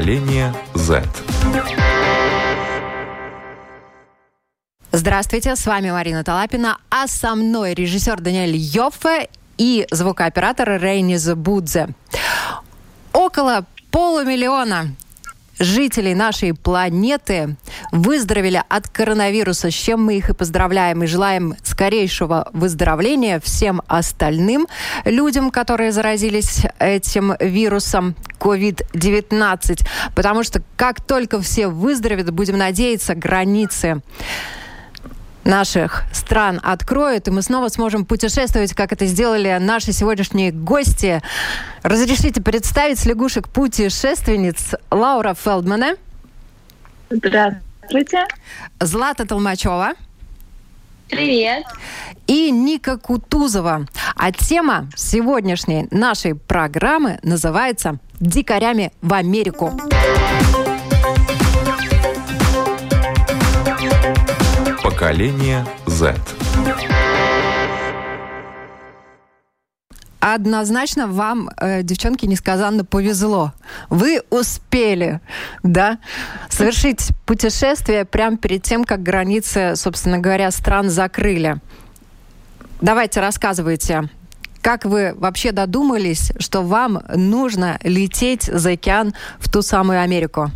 [0.00, 1.06] Поколение Z.
[4.92, 9.28] Здравствуйте, с вами Марина Талапина, а со мной режиссер Даниэль Йоффе
[9.58, 11.90] и звукооператор Рейниз Будзе.
[13.12, 14.96] Около полумиллиона
[15.60, 17.56] жителей нашей планеты
[17.92, 24.66] выздоровели от коронавируса, с чем мы их и поздравляем и желаем скорейшего выздоровления всем остальным
[25.04, 29.86] людям, которые заразились этим вирусом COVID-19.
[30.16, 34.02] Потому что как только все выздоровеют, будем надеяться, границы
[35.44, 41.22] наших стран откроют, и мы снова сможем путешествовать, как это сделали наши сегодняшние гости.
[41.82, 45.94] Разрешите представить лягушек-путешественниц Лаура Фелдмана.
[47.10, 48.26] Здравствуйте.
[48.80, 49.94] Злата Толмачева.
[51.08, 51.64] Привет.
[52.28, 53.86] И Ника Кутузова.
[54.14, 59.72] А тема сегодняшней нашей программы называется «Дикарями в Америку».
[64.82, 66.16] Поколение Z.
[70.20, 73.52] Однозначно вам, э, девчонки, несказанно повезло.
[73.90, 75.20] Вы успели,
[75.62, 75.98] да,
[76.48, 81.60] совершить путешествие прямо перед тем, как границы, собственно говоря, стран закрыли.
[82.80, 84.08] Давайте рассказывайте,
[84.62, 90.50] как вы вообще додумались, что вам нужно лететь за океан в ту самую Америку?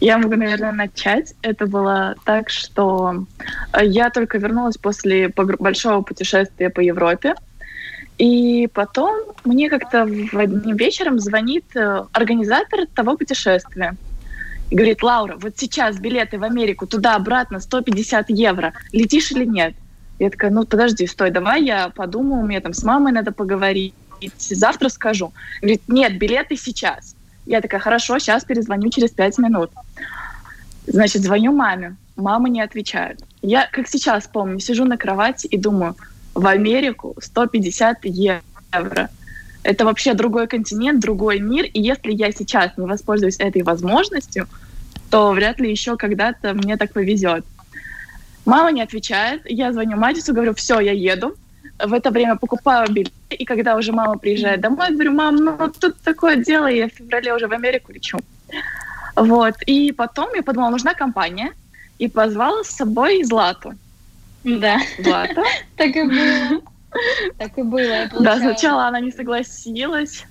[0.00, 1.34] Я могу, наверное, начать.
[1.42, 3.26] Это было так, что
[3.72, 7.34] э, я только вернулась после большого путешествия по Европе.
[8.16, 13.96] И потом мне как-то одним вечером звонит э, организатор того путешествия.
[14.70, 18.74] И говорит, Лаура, вот сейчас билеты в Америку туда-обратно 150 евро.
[18.92, 19.74] Летишь или нет?
[20.18, 23.94] Я такая, ну подожди, стой, давай я подумаю, мне там с мамой надо поговорить,
[24.36, 25.32] завтра скажу.
[25.60, 27.14] Говорит, нет, билеты сейчас.
[27.48, 29.70] Я такая, хорошо, сейчас перезвоню через пять минут.
[30.86, 31.96] Значит, звоню маме.
[32.14, 33.20] Мама не отвечает.
[33.40, 35.96] Я, как сейчас помню, сижу на кровати и думаю,
[36.34, 39.08] в Америку 150 евро.
[39.62, 41.64] Это вообще другой континент, другой мир.
[41.64, 44.46] И если я сейчас не воспользуюсь этой возможностью,
[45.10, 47.46] то вряд ли еще когда-то мне так повезет.
[48.44, 49.40] Мама не отвечает.
[49.46, 51.34] Я звоню Матису, говорю, все, я еду.
[51.78, 53.12] В это время покупаю билет.
[53.30, 57.34] И когда уже мама приезжает домой, говорю, мам, ну тут такое дело, я в феврале
[57.34, 58.18] уже в Америку лечу.
[59.16, 59.54] Вот.
[59.66, 61.52] И потом я подумала, нужна компания.
[61.98, 63.74] И позвала с собой Злату.
[64.44, 64.78] Да.
[64.98, 65.42] Злата.
[65.76, 66.60] Так и было.
[67.38, 68.08] Так и было.
[68.20, 70.24] Да, сначала она не согласилась.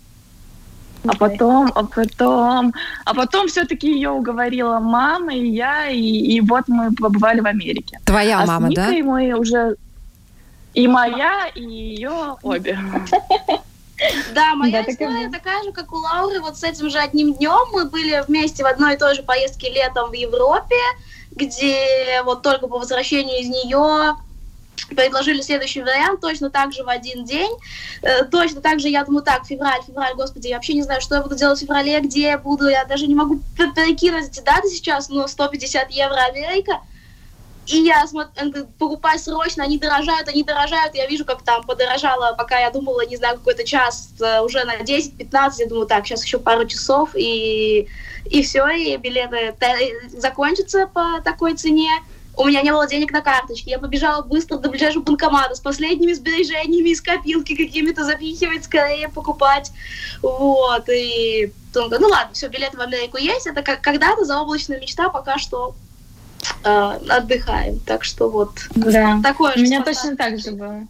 [1.06, 2.74] А потом, а потом,
[3.06, 8.00] а потом все-таки ее уговорила мама и я, и, и вот мы побывали в Америке.
[8.06, 9.08] Твоя а мама, с Никой да?
[9.08, 9.76] мы уже
[10.78, 12.78] и моя, и ее обе.
[14.36, 16.40] Да, моя да, история такая же, как у Лауры.
[16.40, 19.72] Вот с этим же одним днем мы были вместе в одной и той же поездке
[19.72, 20.76] летом в Европе,
[21.32, 24.16] где вот только по возвращению из нее
[24.96, 27.52] предложили следующий вариант, точно так же в один день.
[28.04, 31.16] Э, точно так же я думаю, так, февраль, февраль, господи, я вообще не знаю, что
[31.16, 34.70] я буду делать в феврале, где я буду, я даже не могу перекинуть эти даты
[34.70, 36.82] сейчас, но 150 евро Америка–
[37.68, 40.96] и я смотрю, покупаю срочно, они дорожают, они дорожают.
[40.96, 44.78] Я вижу, как там подорожало, пока я думала, не знаю, какой-то час, э, уже на
[44.78, 45.54] 10-15.
[45.60, 47.88] Я думаю, так, сейчас еще пару часов, и,
[48.26, 49.56] и все, и билеты
[50.14, 51.90] закончатся по такой цене.
[52.38, 53.72] У меня не было денег на карточке.
[53.72, 59.72] Я побежала быстро до ближайшего банкомата с последними сбережениями из копилки какими-то запихивать, скорее покупать.
[60.22, 60.88] Вот.
[60.88, 63.48] И ну ладно, все, билеты в Америку есть.
[63.48, 65.87] Это когда-то заоблачная мечта, пока что э,
[66.64, 67.80] отдыхаем.
[67.80, 69.20] Так что вот да.
[69.24, 70.88] такое У меня точно так же было.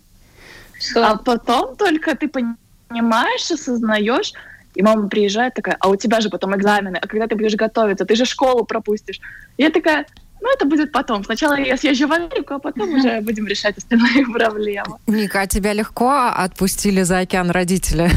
[0.79, 1.07] Что...
[1.07, 4.33] А потом только ты понимаешь, осознаешь,
[4.75, 8.05] и мама приезжает такая, а у тебя же потом экзамены, а когда ты будешь готовиться,
[8.05, 9.19] ты же школу пропустишь.
[9.57, 10.05] И я такая,
[10.39, 11.23] ну, это будет потом.
[11.23, 14.97] Сначала я съезжу в Америку, а потом уже будем решать остальные проблемы.
[15.07, 18.11] Ника, а тебя легко отпустили за океан родители?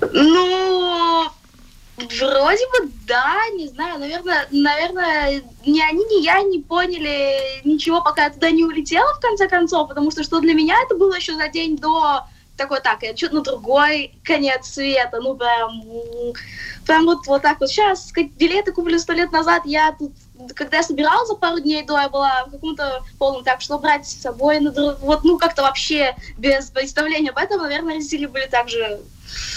[0.00, 0.65] Ну,
[1.96, 8.24] Вроде бы да, не знаю, наверное, наверное, ни они, ни я не поняли ничего, пока
[8.24, 11.34] я туда не улетела, в конце концов, потому что что для меня это было еще
[11.36, 12.24] за день до
[12.56, 15.82] такой, так, я что-то на другой конец света, ну прям,
[16.86, 17.68] прям вот, вот так вот.
[17.68, 20.12] Сейчас билеты купили сто лет назад, я тут,
[20.54, 24.06] когда я собиралась за пару дней до, я была в каком-то полном, так, что брать
[24.06, 28.46] с собой, на друг, вот, ну, как-то вообще без представления об этом, наверное, родители были
[28.46, 29.00] также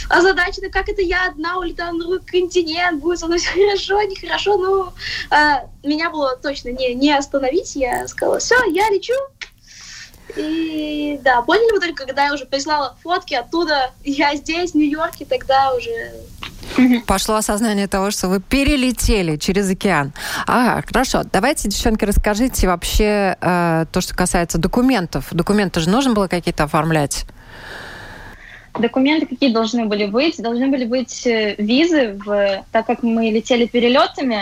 [0.10, 4.58] озадачены, как это я одна улетаю на другой континент, будет со мной все хорошо, нехорошо,
[4.58, 4.94] но
[5.30, 9.14] а, меня было точно не, не остановить, я сказала, все, я лечу,
[10.36, 15.25] И да, поняли мы только, когда я уже прислала фотки оттуда, я здесь, в Нью-Йорке,
[15.25, 16.14] тогда уже
[17.08, 20.14] Пошло осознание того, что вы перелетели через океан.
[20.48, 21.24] Ага, хорошо.
[21.32, 25.28] Давайте, девчонки, расскажите вообще э, то, что касается документов.
[25.32, 27.26] Документы же нужно было какие-то оформлять?
[28.78, 30.42] Документы какие должны были быть?
[30.42, 34.42] Должны были быть э, визы, в, так как мы летели перелетами,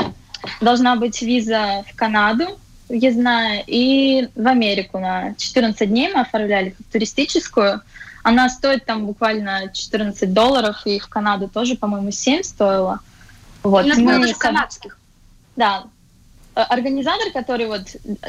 [0.62, 2.46] должна быть виза в Канаду,
[2.90, 7.82] въездная, и в Америку на 14 дней мы оформляли туристическую.
[8.28, 13.00] Она стоит там буквально 14 долларов, и в Канаду тоже, по-моему, 7 стоила.
[13.64, 13.86] Вот.
[13.86, 15.00] И мы даже канадских.
[15.56, 15.86] Да.
[16.54, 17.84] Э, организатор, который вот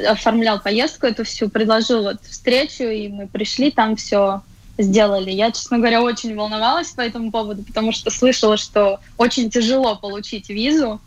[0.08, 4.42] оформлял поездку эту всю, предложил вот встречу, и мы пришли, там все
[4.78, 5.32] сделали.
[5.32, 10.48] Я, честно говоря, очень волновалась по этому поводу, потому что слышала, что очень тяжело получить
[10.48, 11.00] визу,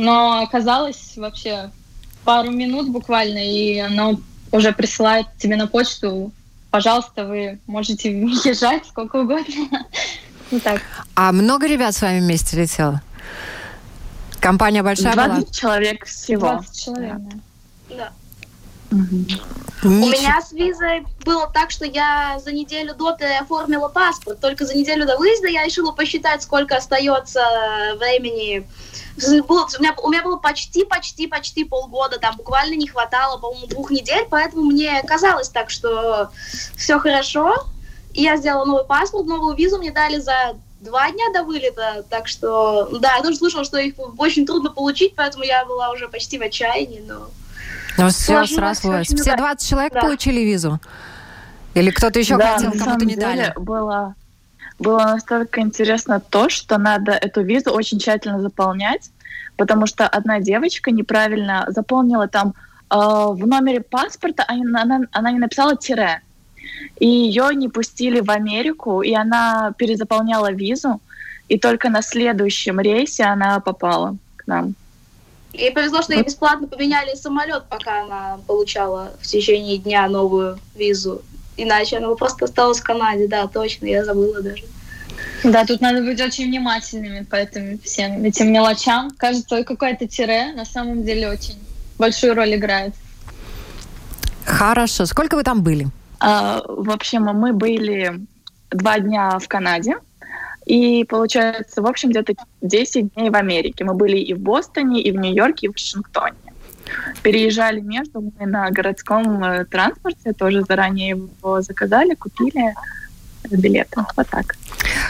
[0.00, 1.70] но оказалось вообще
[2.24, 4.18] пару минут буквально, и оно
[4.50, 6.32] уже присылает тебе на почту.
[6.70, 8.10] Пожалуйста, вы можете
[8.44, 9.44] езжать сколько угодно.
[10.50, 10.80] Ну так.
[11.14, 13.02] А много ребят с вами вместе летело?
[14.40, 15.52] Компания большая 20 была?
[15.52, 16.52] человек всего.
[16.52, 17.36] 20 человек, да.
[17.94, 18.12] да.
[18.90, 24.40] У меня с визой было так, что я за неделю до оформила паспорт.
[24.40, 27.42] Только за неделю до выезда я решила посчитать, сколько остается
[27.98, 28.66] времени.
[29.46, 34.26] Было, у, меня, у меня было почти-почти-почти полгода, там буквально не хватало, по-моему, двух недель,
[34.30, 36.30] поэтому мне казалось так, что
[36.76, 37.66] все хорошо.
[38.14, 42.28] И я сделала новый паспорт, новую визу мне дали за два дня до вылета, так
[42.28, 46.38] что, да, я тоже слышала, что их очень трудно получить, поэтому я была уже почти
[46.38, 47.28] в отчаянии, но...
[47.98, 49.08] Ну, все срослось.
[49.08, 50.00] Все 20 человек да.
[50.00, 50.80] получили визу?
[51.74, 53.52] Или кто-то еще да, хотел, кому-то не дали?
[53.56, 54.14] Было
[54.78, 59.10] было настолько интересно то, что надо эту визу очень тщательно заполнять,
[59.56, 62.54] потому что одна девочка неправильно заполнила там
[62.90, 66.22] э, в номере паспорта, она, она, она не написала тире.
[67.00, 71.00] И ее не пустили в Америку, и она перезаполняла визу,
[71.48, 74.74] и только на следующем рейсе она попала к нам.
[75.58, 81.22] Ей повезло, что ей бесплатно поменяли самолет, пока она получала в течение дня новую визу.
[81.56, 84.62] Иначе она бы просто осталась в Канаде, да, точно, я забыла даже.
[85.42, 89.10] Да, тут надо быть очень внимательными по этим всем этим мелочам.
[89.16, 91.58] Кажется, какое-то тире на самом деле очень
[91.98, 92.94] большую роль играет.
[94.44, 95.06] Хорошо.
[95.06, 95.88] Сколько вы там были?
[96.20, 98.20] А, в общем, мы были
[98.70, 99.96] два дня в Канаде.
[100.68, 103.84] И получается, в общем, где-то 10 дней в Америке.
[103.84, 106.36] Мы были и в Бостоне, и в Нью-Йорке, и в Вашингтоне
[107.22, 112.74] переезжали между мы на городском э, транспорте, тоже заранее его заказали, купили
[113.50, 114.00] билеты.
[114.16, 114.56] Вот так.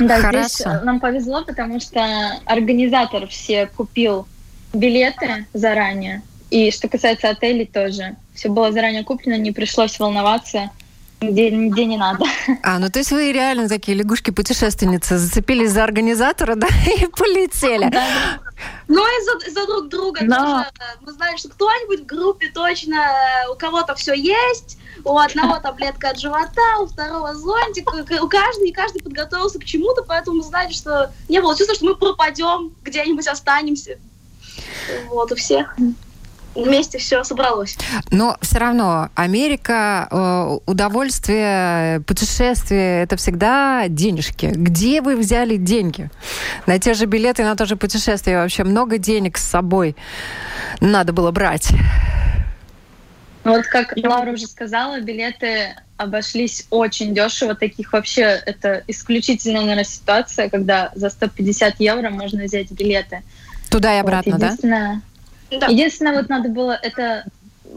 [0.00, 0.48] Да, Хорошо.
[0.48, 2.00] здесь нам повезло, потому что
[2.46, 4.26] организатор все купил
[4.72, 6.22] билеты заранее.
[6.50, 8.16] И что касается отелей тоже.
[8.34, 10.70] Все было заранее куплено, не пришлось волноваться
[11.20, 12.24] где, где не надо.
[12.62, 17.88] А, ну то есть вы реально такие лягушки-путешественницы, зацепились за организатора, да, и полетели.
[17.90, 18.06] Да,
[18.86, 20.36] Ну и за, за друг друга да.
[20.36, 20.96] тоже.
[21.00, 22.96] Мы знали, что кто-нибудь в группе точно,
[23.52, 28.72] у кого-то все есть, у одного таблетка от живота, у второго зонтик, у каждого, и
[28.72, 33.26] каждый подготовился к чему-то, поэтому мы знали, что не было чувства, что мы пропадем, где-нибудь
[33.26, 33.98] останемся.
[35.08, 35.76] Вот, у всех
[36.54, 37.76] вместе все собралось.
[38.10, 44.46] Но все равно Америка, э, удовольствие, путешествие, это всегда денежки.
[44.46, 46.10] Где вы взяли деньги?
[46.66, 49.96] На те же билеты, на то же путешествие вообще много денег с собой
[50.80, 51.70] надо было брать.
[53.44, 57.54] Вот как Лаура уже сказала, билеты обошлись очень дешево.
[57.54, 63.22] Таких вообще это исключительная, наверное, ситуация, когда за 150 евро можно взять билеты.
[63.70, 65.00] Туда и обратно, вот, единственное, да?
[65.50, 67.24] Единственное, вот надо было, это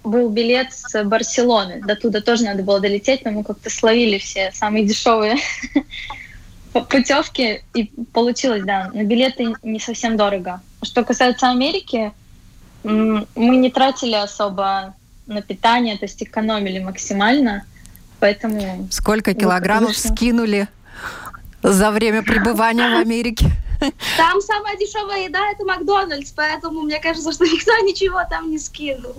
[0.04, 1.82] был билет с Барселоны.
[1.82, 5.38] До туда тоже надо было долететь, но мы как-то словили все самые дешевые
[6.74, 10.62] путевки, и получилось, да, на билеты не совсем дорого.
[10.82, 12.12] Что касается Америки,
[12.84, 14.96] мы не тратили особо
[15.28, 17.66] на питание, то есть экономили максимально,
[18.20, 18.88] поэтому...
[18.92, 20.68] Сколько килограммов скинули
[21.64, 23.46] за время пребывания в Америке?
[24.18, 29.16] Там самая дешевая еда это Макдональдс, поэтому мне кажется, что никто ничего там не скинул.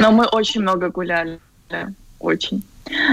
[0.00, 1.38] Но мы очень много гуляли,
[2.18, 2.64] очень.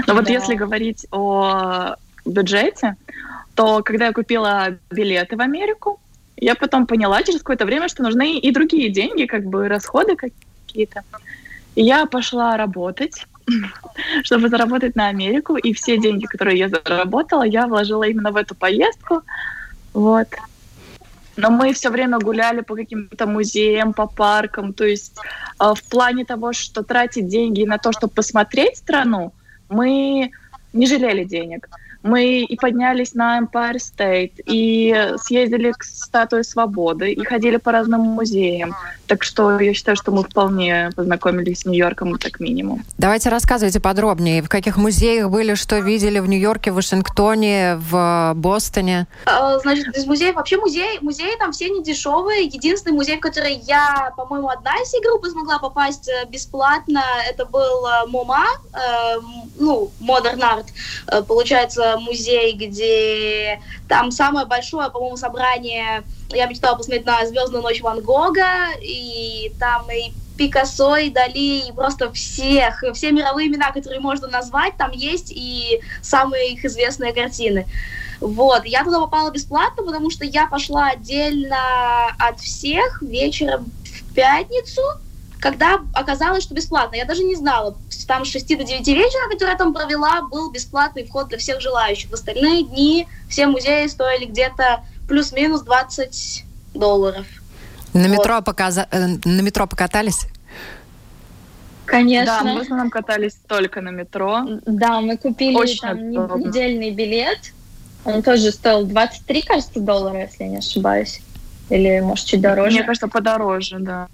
[0.06, 0.32] Но вот да.
[0.32, 1.94] если говорить о
[2.24, 2.96] бюджете,
[3.54, 6.00] то когда я купила билеты в Америку,
[6.36, 11.02] я потом поняла через какое-то время, что нужны и другие деньги, как бы расходы какие-то.
[11.74, 13.26] И я пошла работать,
[14.24, 18.54] чтобы заработать на Америку, и все деньги, которые я заработала, я вложила именно в эту
[18.54, 19.22] поездку.
[19.92, 20.28] Вот.
[21.36, 24.72] Но мы все время гуляли по каким-то музеям, по паркам.
[24.72, 25.16] То есть
[25.60, 29.32] э, в плане того, что тратить деньги на то, чтобы посмотреть страну,
[29.68, 30.30] мы
[30.72, 31.68] не жалели денег.
[32.02, 38.00] Мы и поднялись на Empire State, и съездили к статуе свободы, и ходили по разным
[38.00, 38.74] музеям.
[39.06, 42.84] Так что я считаю, что мы вполне познакомились с Нью-Йорком, как минимум.
[42.98, 49.06] Давайте рассказывайте подробнее, в каких музеях были, что видели в Нью-Йорке, в Вашингтоне, в Бостоне.
[49.26, 52.44] А, значит, из музеев, вообще музей, музеи там все не дешевые.
[52.44, 57.86] Единственный музей, в который я, по-моему, одна из группы смогла попасть э, бесплатно, это был
[57.86, 59.20] э, МОМА, э,
[59.58, 67.24] ну, Modern Art, получается, музей, где там самое большое, по-моему, собрание, я мечтала посмотреть на
[67.26, 73.48] «Звездную ночь Ван Гога», и там и Пикассо, и Дали, и просто всех, все мировые
[73.48, 77.66] имена, которые можно назвать, там есть, и самые их известные картины.
[78.20, 81.56] Вот, я туда попала бесплатно, потому что я пошла отдельно
[82.18, 84.82] от всех вечером в пятницу,
[85.40, 86.96] когда оказалось, что бесплатно.
[86.96, 87.76] Я даже не знала.
[88.06, 91.60] Там с 6 до 9 вечера, который я там провела, был бесплатный вход для всех
[91.60, 92.10] желающих.
[92.10, 97.26] В остальные дни все музеи стоили где-то плюс-минус 20 долларов.
[97.92, 98.18] На, вот.
[98.18, 98.88] метро показа...
[98.90, 100.26] Э, на метро покатались?
[101.86, 102.40] Конечно.
[102.42, 104.42] Да, мы в основном катались только на метро.
[104.66, 106.46] Да, мы купили Очень там удобно.
[106.46, 107.38] недельный билет.
[108.04, 111.20] Он тоже стоил 23, кажется, доллара, если я не ошибаюсь.
[111.70, 112.76] Или, может, чуть дороже.
[112.76, 114.08] Мне кажется, подороже, да.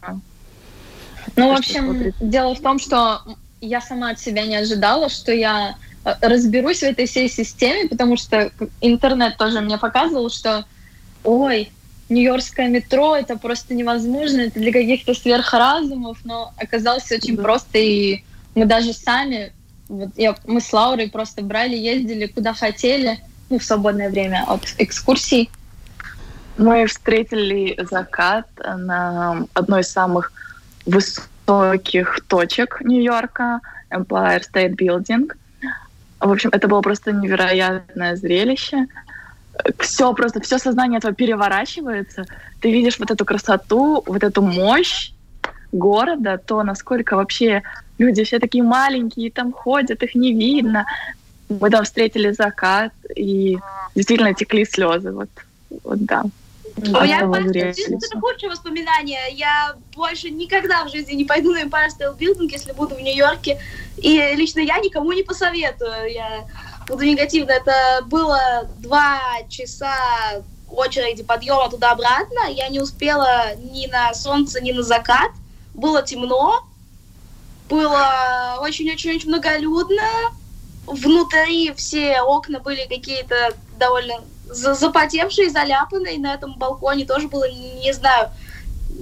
[1.37, 3.23] Ну, в общем, дело в том, что
[3.61, 8.17] я сама от себя не ожидала, что я э, разберусь в этой всей системе, потому
[8.17, 8.51] что
[8.81, 10.65] интернет тоже мне показывал, что
[11.25, 11.71] ой,
[12.09, 17.43] Нью-Йоркское метро это просто невозможно, это для каких-то сверхразумов, но оказалось очень да.
[17.43, 18.23] просто, и
[18.55, 19.53] мы даже сами,
[19.89, 24.63] вот я, мы с Лаурой просто брали, ездили куда хотели, ну, в свободное время от
[24.79, 25.51] экскурсий.
[26.57, 30.33] Мы встретили закат на одной из самых
[30.87, 33.61] высоких точек Нью-Йорка,
[33.91, 35.33] Empire State Building.
[36.21, 38.87] В общем, это было просто невероятное зрелище.
[39.79, 42.25] Все просто, все сознание этого переворачивается.
[42.61, 45.13] Ты видишь вот эту красоту, вот эту мощь
[45.73, 47.63] города, то насколько вообще
[47.99, 50.87] люди все такие маленькие, там ходят, их не видно.
[51.49, 53.59] Мы там встретили закат, и
[53.95, 55.13] действительно текли слезы.
[55.13, 55.29] Вот,
[55.85, 56.25] вот да.
[56.93, 59.33] А я это худшее воспоминание.
[59.33, 63.61] Я больше никогда в жизни не пойду на Empire State Building, если буду в Нью-Йорке.
[63.97, 66.13] И лично я никому не посоветую.
[66.13, 66.47] Я
[66.89, 67.53] буду негативно.
[67.53, 72.51] Это было два часа очереди подъема туда-обратно.
[72.51, 75.31] Я не успела ни на солнце, ни на закат.
[75.75, 76.65] Было темно.
[77.69, 80.03] Было очень-очень-очень многолюдно.
[80.87, 84.17] Внутри все окна были какие-то довольно
[84.49, 88.31] запотевший, заляпанный на этом балконе тоже было, не знаю,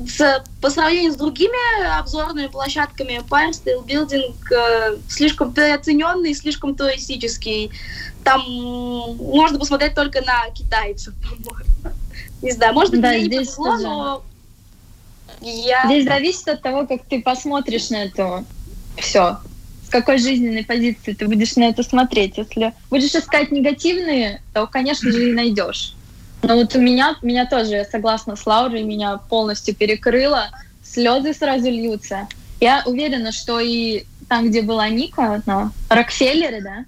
[0.07, 7.71] с, по сравнению с другими обзорными площадками Empire State Building э, слишком переоцененный, слишком туристический.
[8.25, 8.41] Там
[9.17, 11.97] можно посмотреть только на китайцев, по-моему.
[12.41, 14.23] Не знаю, может быть, да, мне не повезло, но
[15.41, 15.85] я...
[15.87, 18.45] Здесь зависит от того, как ты посмотришь на это
[18.97, 19.39] все
[19.93, 22.39] какой жизненной позиции ты будешь на это смотреть.
[22.39, 25.95] Если будешь искать негативные, то, конечно же, и найдешь.
[26.43, 30.49] Но вот у меня, меня тоже, я согласна с Лаурой, меня полностью перекрыло,
[30.83, 32.27] слезы сразу льются.
[32.61, 36.85] Я уверена, что и там, где была Ника, на Рокфеллере, да,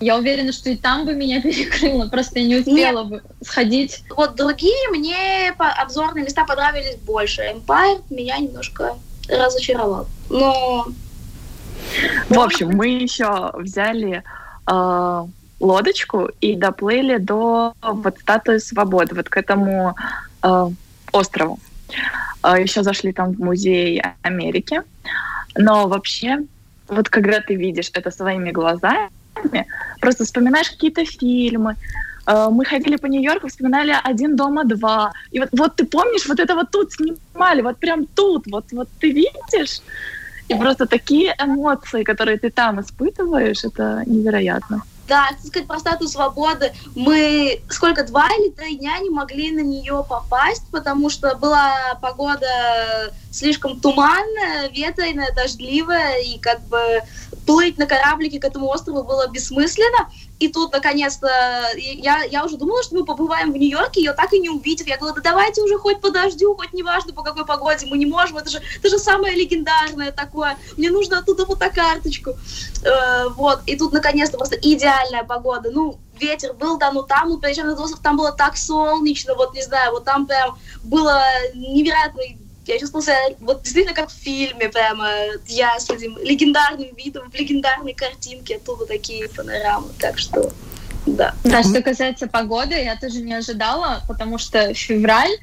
[0.00, 3.08] я уверена, что и там бы меня перекрыло, просто я не успела Нет.
[3.08, 4.02] бы сходить.
[4.16, 7.42] Вот другие мне обзорные места понравились больше.
[7.42, 8.96] Empire меня немножко
[9.28, 10.06] разочаровал.
[10.28, 10.88] Но
[12.28, 14.22] в общем, мы еще взяли
[14.66, 15.24] э,
[15.60, 19.94] лодочку и доплыли до вот статуи свободы, вот к этому
[20.42, 20.70] э,
[21.12, 21.58] острову.
[22.42, 24.82] Э, еще зашли там в музей Америки.
[25.56, 26.38] Но вообще,
[26.88, 29.10] вот когда ты видишь это своими глазами,
[30.00, 31.76] просто вспоминаешь какие-то фильмы,
[32.26, 35.10] мы ходили по Нью-Йорку, вспоминали «Один дома два».
[35.32, 38.88] И вот, вот ты помнишь, вот это вот тут снимали, вот прям тут, вот, вот
[39.00, 39.80] ты видишь,
[40.50, 44.82] и просто такие эмоции, которые ты там испытываешь, это невероятно.
[45.06, 46.72] Да, сказать про статус свободы.
[46.94, 53.12] Мы сколько, два или три дня не могли на нее попасть, потому что была погода
[53.32, 57.02] слишком туманная, ветреная, дождливая, и как бы
[57.46, 60.10] плыть на кораблике к этому острову было бессмысленно.
[60.40, 61.28] И тут, наконец-то,
[61.76, 64.86] я, я уже думала, что мы побываем в Нью-Йорке, ее так и не увидев.
[64.86, 68.06] Я говорила, да давайте уже хоть по дождю, хоть неважно по какой погоде, мы не
[68.06, 70.56] можем, это же, это же самое легендарное такое.
[70.78, 72.30] Мне нужно оттуда фотокарточку.
[72.82, 75.70] Э, вот, и тут, наконец-то, просто идеальная погода.
[75.70, 79.92] Ну, ветер был, да, ну там, ну, остров, там было так солнечно, вот, не знаю,
[79.92, 81.22] вот там прям было
[81.54, 82.22] невероятно
[82.70, 85.08] Я чувствовала себя вот действительно как в фильме, прямо
[85.48, 90.52] я с этим легендарным видом, в легендарной картинке, оттуда такие панорамы, так что
[91.06, 91.34] да.
[91.44, 95.36] Да, что касается погоды, я тоже не ожидала, потому что февраль,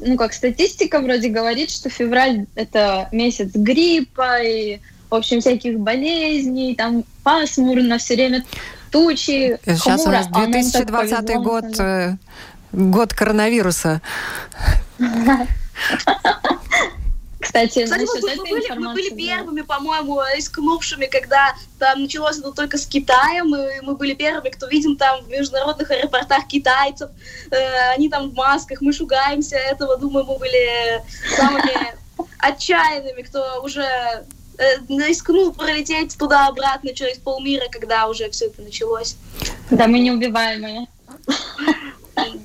[0.00, 6.74] ну как статистика вроде говорит, что февраль это месяц гриппа и, в общем, всяких болезней,
[6.74, 8.44] там пасмурно, все время
[8.90, 12.16] тучи, Сейчас хмуро, у нас 2020 а год, э,
[12.72, 14.02] год коронавируса.
[17.42, 22.78] Кстати, Кстати мы, мы, были, мы были первыми, по-моему, рискнувшими, когда там началось это только
[22.78, 27.10] с Китаем, и мы были первыми, кто видим там в международных аэропортах китайцев,
[27.50, 31.02] э, они там в масках, мы шугаемся этого, думаю, мы были
[31.36, 31.94] самыми
[32.38, 39.16] отчаянными, кто уже э, рискнул пролететь туда-обратно через полмира, когда уже все это началось.
[39.68, 40.86] Да, мы неубиваемые.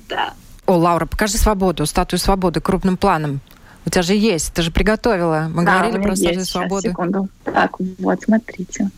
[0.08, 0.34] Да.
[0.68, 3.40] О, Лаура, покажи свободу, статую свободы крупным планом.
[3.86, 5.48] У тебя же есть, ты же приготовила.
[5.50, 6.90] Мы да, говорили про статую свободы.
[6.90, 7.28] секунду.
[7.42, 8.90] Так, вот, смотрите.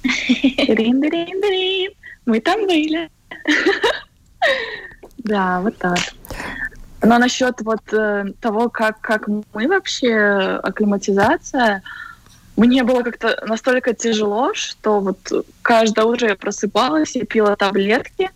[2.27, 3.09] Мы там были.
[5.19, 5.99] Да, вот так.
[7.03, 11.83] Но насчет вот э, того, как, как мы вообще, акклиматизация,
[12.57, 18.31] мне было как-то настолько тяжело, что вот каждое утро я просыпалась и пила таблетки,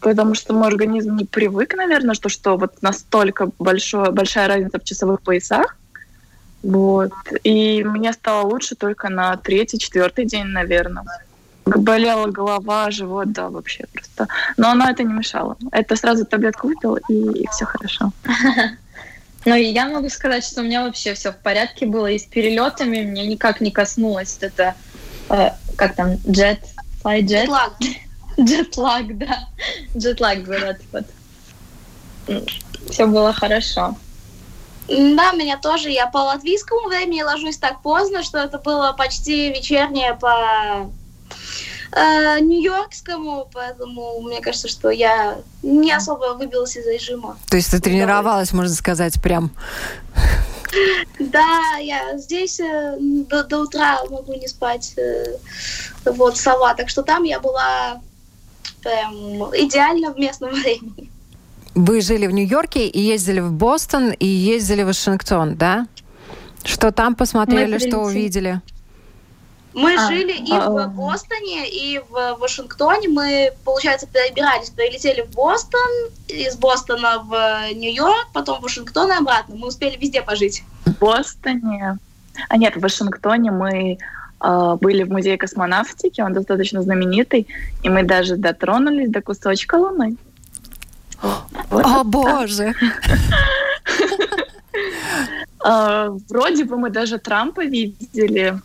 [0.00, 4.84] потому что мой организм не привык, наверное, что, что вот настолько большое, большая разница в
[4.84, 5.76] часовых поясах.
[6.62, 7.12] Вот.
[7.44, 11.04] И мне стало лучше только на третий, четвертый день, наверное.
[11.64, 14.26] Болела голова, живот, да, вообще просто.
[14.56, 15.56] Но оно это не мешало.
[15.70, 17.12] Это сразу таблетку выпил, и,
[17.42, 18.12] и все хорошо.
[19.44, 22.08] Ну, я могу сказать, что у меня вообще все в порядке было.
[22.08, 24.74] И с перелетами мне никак не коснулось это,
[25.30, 26.60] э, как там, джет,
[27.02, 27.42] fly jet?
[27.44, 27.72] Джетлаг.
[28.40, 29.48] Джетлаг, да.
[29.96, 30.78] Джетлаг говорят.
[30.92, 31.04] Вот.
[32.90, 33.96] Все было хорошо.
[34.88, 35.90] Да, меня тоже.
[35.90, 40.90] Я по латвийскому времени ложусь так поздно, что это было почти вечернее по
[41.92, 47.36] э, нью-йоркскому, поэтому мне кажется, что я не особо выбилась из режима.
[47.50, 49.50] То есть ты тренировалась, можно сказать, прям?
[51.18, 54.94] Да, я здесь э, до, до утра могу не спать.
[54.96, 55.36] Э,
[56.04, 56.74] вот, сова.
[56.74, 58.00] Так что там я была
[58.82, 59.14] прям
[59.54, 61.10] идеально в местном времени.
[61.74, 65.86] Вы жили в Нью-Йорке и ездили в Бостон и ездили в Вашингтон, да?
[66.64, 68.60] Что там посмотрели, что увидели?
[69.74, 73.08] Мы а, жили и а, в Бостоне, и в Вашингтоне.
[73.08, 75.88] Мы, получается, перебирались, прилетели в Бостон,
[76.26, 79.54] из Бостона в Нью-Йорк, потом в Вашингтон и обратно.
[79.54, 80.64] Мы успели везде пожить.
[80.84, 81.98] В Бостоне?
[82.48, 83.98] А нет, в Вашингтоне мы
[84.40, 87.46] были в музее космонавтики, он достаточно знаменитый,
[87.82, 90.16] и мы даже дотронулись до кусочка Луны.
[91.70, 92.74] Вот О, боже!
[95.60, 98.60] А, вроде бы мы даже Трампа видели.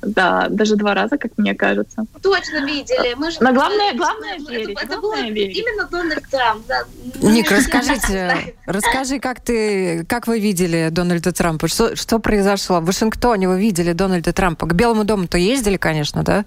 [0.00, 2.04] Да, даже два раза, как мне кажется.
[2.22, 3.14] Точно видели.
[3.14, 4.76] Мы же Но главное, главное верить.
[4.76, 5.56] Это, это главное был верить.
[5.56, 6.66] именно Дональд Трамп.
[6.68, 6.84] Да.
[7.20, 11.66] Ник, расскажите, расскажи, как ты, как вы видели Дональда Трампа?
[11.66, 12.80] Что, что произошло?
[12.80, 14.66] В Вашингтоне вы видели Дональда Трампа?
[14.66, 16.44] К Белому дому-то ездили, конечно, да?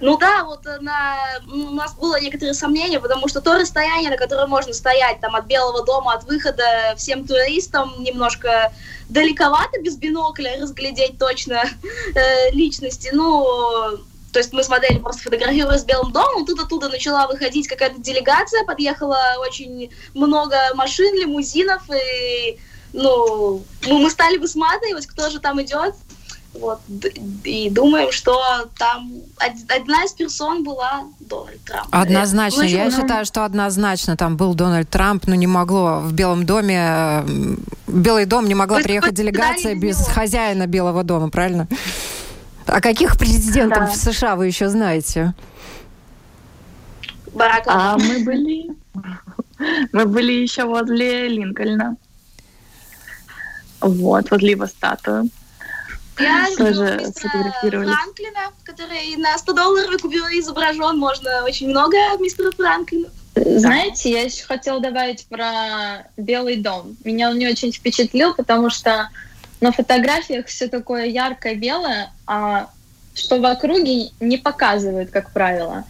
[0.00, 4.50] Ну да, вот на, у нас было некоторые сомнения, потому что то расстояние, на котором
[4.50, 8.72] можно стоять там от Белого дома, от выхода всем туристам немножко
[9.08, 11.64] далековато без бинокля разглядеть точно
[12.14, 13.10] э, личности.
[13.12, 13.98] Ну,
[14.32, 18.00] то есть мы с моделью просто фотографировали с Белым домом, тут оттуда начала выходить какая-то
[18.00, 22.58] делегация, подъехало очень много машин, лимузинов, и
[22.92, 25.94] ну, ну мы стали высматривать, кто же там идет.
[26.54, 26.80] Вот,
[27.44, 28.40] и думаем, что
[28.78, 31.88] там одна из персон была Дональд Трамп.
[31.90, 32.62] Однозначно.
[32.62, 36.46] Ну, Я ну, считаю, что однозначно там был Дональд Трамп, но не могло в Белом
[36.46, 36.78] доме...
[36.78, 37.26] Э,
[37.86, 40.10] Белый дом не могла приехать делегация без него.
[40.10, 41.68] хозяина Белого дома, правильно?
[42.66, 43.86] А каких президентов да.
[43.86, 45.34] в США вы еще знаете?
[47.34, 48.70] Барак А мы были...
[49.92, 51.96] Мы были еще возле Линкольна.
[53.80, 55.30] Вот, возле его статуи.
[56.20, 57.92] Я тоже сфотографировали.
[57.92, 60.98] Франклина, который на 100 долларов купюре изображен.
[60.98, 63.08] Можно очень много мистера Франклина.
[63.34, 66.96] Знаете, я еще хотела добавить про Белый дом.
[67.04, 69.08] Меня он не очень впечатлил, потому что
[69.60, 72.70] на фотографиях все такое яркое белое, а
[73.14, 75.84] что в округе не показывают, как правило.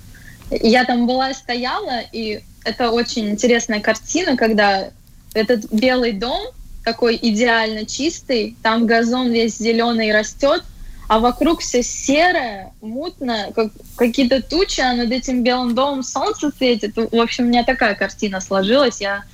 [0.50, 4.90] Я там была, стояла, и это очень интересная картина, когда
[5.34, 6.40] этот Белый дом
[6.88, 10.64] такой идеально чистый, там газон весь зеленый растет,
[11.06, 16.96] а вокруг все серое, мутное, как какие-то тучи, а над этим белым домом солнце светит.
[16.96, 19.24] В общем, у меня такая картина сложилась, я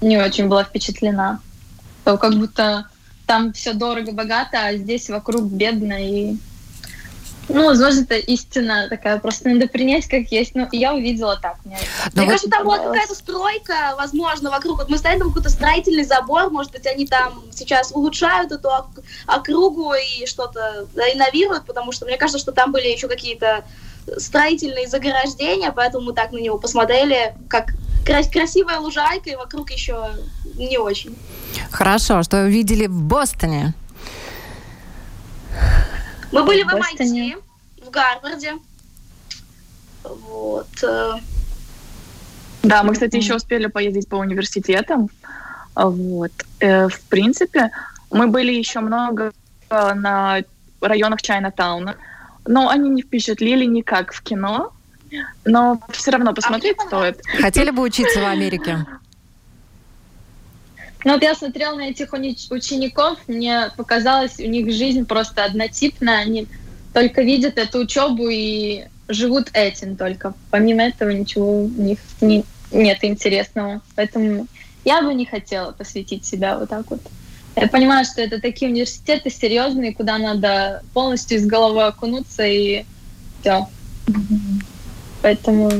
[0.00, 1.40] не очень была впечатлена.
[2.04, 2.86] То как будто
[3.26, 6.36] там все дорого-богато, а здесь вокруг бедно и
[7.48, 10.54] ну, возможно, это истина такая, просто надо принять как есть.
[10.54, 11.56] Ну, я увидела так.
[11.64, 11.76] Мне,
[12.14, 14.78] мне кажется, там была какая-то стройка, возможно, вокруг.
[14.78, 18.70] Вот мы стоим, там какой-то строительный забор, может быть, они там сейчас улучшают эту
[19.26, 23.64] округу и что-то реновируют, потому что мне кажется, что там были еще какие-то
[24.16, 27.74] строительные заграждения, поэтому мы так на него посмотрели, как
[28.04, 30.10] красивая лужайка, и вокруг еще
[30.54, 31.16] не очень.
[31.70, 33.74] Хорошо, что вы видели в Бостоне?
[36.32, 37.42] Мы были в, в MIT,
[37.84, 38.54] в Гарварде.
[40.04, 40.68] Вот.
[40.82, 41.12] Э.
[42.62, 45.08] Да, мы, кстати, еще успели поездить по университетам.
[45.74, 46.32] Вот.
[46.60, 47.70] Э, в принципе,
[48.10, 49.32] мы были еще много
[49.70, 50.42] на
[50.80, 51.96] районах Чайна-тауна,
[52.46, 54.72] но они не впечатлили никак в кино.
[55.44, 57.20] Но все равно посмотреть а стоит.
[57.40, 58.86] Хотели бы учиться в Америке?
[61.04, 66.46] Ну вот я смотрела на этих учеников, мне показалось, у них жизнь просто однотипная, они
[66.92, 70.34] только видят эту учебу и живут этим только.
[70.50, 73.80] Помимо этого ничего у них не, нет интересного.
[73.96, 74.46] Поэтому
[74.84, 77.00] я бы не хотела посвятить себя вот так вот.
[77.56, 82.84] Я понимаю, что это такие университеты серьезные, куда надо полностью из головы окунуться и
[83.40, 83.68] все.
[85.22, 85.70] Поэтому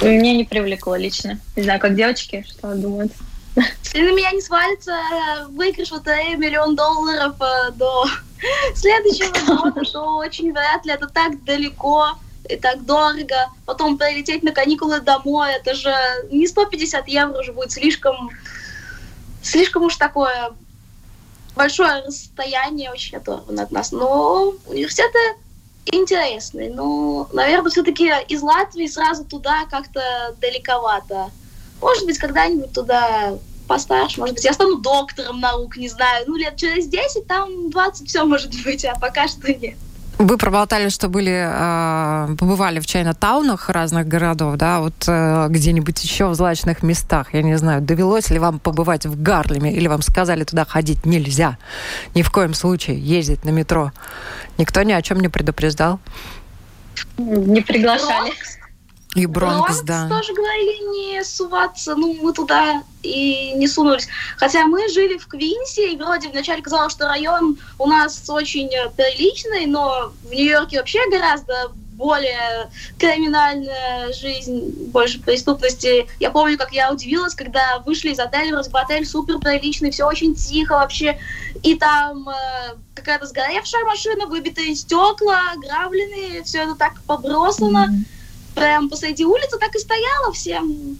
[0.00, 1.38] мне не привлекло лично.
[1.56, 3.12] Не знаю, как девочки, что думают.
[3.84, 4.96] Если на меня не свалится
[5.50, 8.06] выигрыш вот миллион долларов э, до
[8.74, 12.10] следующего года, то очень вряд ли это так далеко
[12.48, 13.50] и так дорого.
[13.66, 15.92] Потом прилететь на каникулы домой, это же
[16.30, 18.30] не 150 евро уже будет слишком,
[19.42, 20.52] слишком уж такое
[21.54, 23.92] большое расстояние очень оторвано от нас.
[23.92, 25.18] Но университеты
[25.86, 26.70] интересные.
[26.70, 31.30] Ну, наверное, все-таки из Латвии сразу туда как-то далековато.
[31.80, 33.38] Может быть, когда-нибудь туда
[33.68, 36.24] постарше, может быть, я стану доктором наук, не знаю.
[36.26, 39.76] Ну, лет через 10, там 20 все может быть, а пока что нет.
[40.18, 46.26] Вы проболтали, что были, э, побывали в Чайна-таунах разных городов, да, вот э, где-нибудь еще
[46.26, 47.34] в злачных местах.
[47.34, 51.56] Я не знаю, довелось ли вам побывать в Гарлеме, или вам сказали, туда ходить нельзя,
[52.16, 53.92] ни в коем случае ездить на метро.
[54.58, 56.00] Никто ни о чем не предупреждал?
[57.16, 58.32] Не приглашали.
[59.18, 60.08] И Бронкс, да.
[60.08, 64.06] тоже говорили не суваться, ну, мы туда и не сунулись.
[64.36, 69.66] Хотя мы жили в Квинсе, и вроде вначале казалось, что район у нас очень приличный,
[69.66, 76.06] но в Нью-Йорке вообще гораздо более криминальная жизнь, больше преступности.
[76.20, 80.36] Я помню, как я удивилась, когда вышли из отеля, вроде отель супер приличный, все очень
[80.36, 81.18] тихо вообще,
[81.64, 87.88] и там э, какая-то сгоревшая машина, выбитые стекла, грабленные, все это так побросано.
[87.90, 88.17] Mm-hmm
[88.58, 90.98] прям посреди улицы так и стояла всем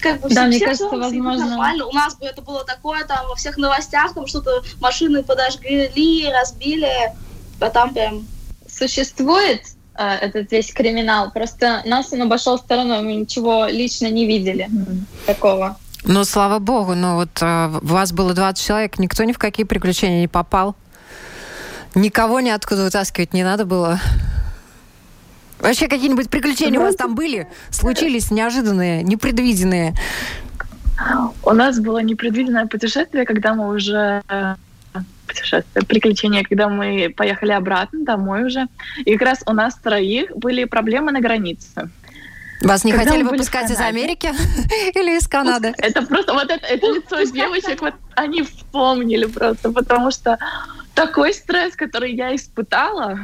[0.00, 1.46] как бы да, все, мне все кажется, все возможно.
[1.46, 1.86] Нормально.
[1.86, 7.12] У нас бы это было такое, там во всех новостях, там что-то машины подожгли, разбили,
[7.60, 8.26] а там прям...
[8.68, 9.62] Существует
[9.94, 15.24] э, этот весь криминал, просто нас он обошел стороной, мы ничего лично не видели mm-hmm.
[15.24, 15.78] такого.
[16.04, 20.20] Ну, слава богу, но вот э, вас было 20 человек, никто ни в какие приключения
[20.20, 20.76] не попал.
[21.94, 23.98] Никого ниоткуда вытаскивать не надо было.
[25.60, 27.48] Вообще какие-нибудь приключения у вас там были?
[27.70, 29.94] Случились неожиданные, непредвиденные?
[31.42, 34.54] У нас было непредвиденное путешествие, когда мы уже э,
[35.26, 38.66] путешествие, приключения, когда мы поехали обратно домой уже.
[39.04, 41.90] И как раз у нас троих были проблемы на границе.
[42.62, 44.28] Вас не Когда хотели выпускать из Америки
[44.94, 45.74] или из Канады?
[45.78, 50.38] Это просто вот это, это лицо девочек, вот они вспомнили просто, потому что
[50.94, 53.18] такой стресс, который я испытала,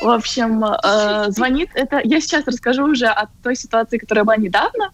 [0.00, 4.90] в общем, э, звонит, это я сейчас расскажу уже о той ситуации, которая была недавно.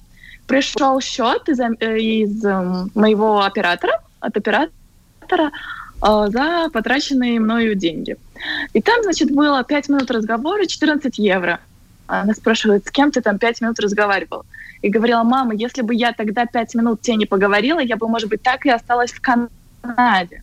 [0.47, 4.71] Пришел счет из, э, из э, моего оператора, от оператора,
[5.31, 8.17] э, за потраченные мною деньги.
[8.73, 11.59] И там, значит, было 5 минут разговора, 14 евро.
[12.07, 14.45] Она спрашивает, с кем ты там 5 минут разговаривал?
[14.81, 18.29] И говорила, мама, если бы я тогда 5 минут тебе не поговорила, я бы, может
[18.29, 20.43] быть, так и осталась в Канаде.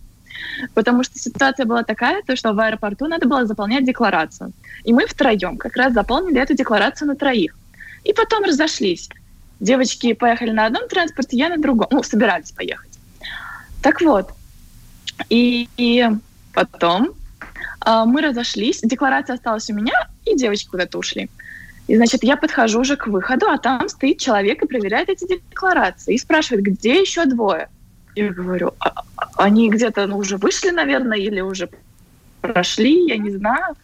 [0.74, 4.52] Потому что ситуация была такая, то, что в аэропорту надо было заполнять декларацию.
[4.84, 7.58] И мы втроем как раз заполнили эту декларацию на троих.
[8.04, 9.10] И потом разошлись.
[9.60, 11.88] Девочки поехали на одном транспорте, я на другом.
[11.91, 12.91] Ну, собирались поехать.
[13.82, 14.32] Так вот.
[15.30, 16.08] И, и
[16.54, 17.12] потом
[17.86, 19.93] э, мы разошлись, декларация осталась у меня,
[20.26, 21.30] и девочки куда-то ушли.
[21.88, 26.15] И, значит, я подхожу уже к выходу, а там стоит человек и проверяет эти декларации.
[26.15, 27.69] И спрашивает, где еще двое?
[28.15, 31.69] Я говорю, а, а они где-то ну, уже вышли, наверное, или уже
[32.41, 33.75] прошли, я не знаю.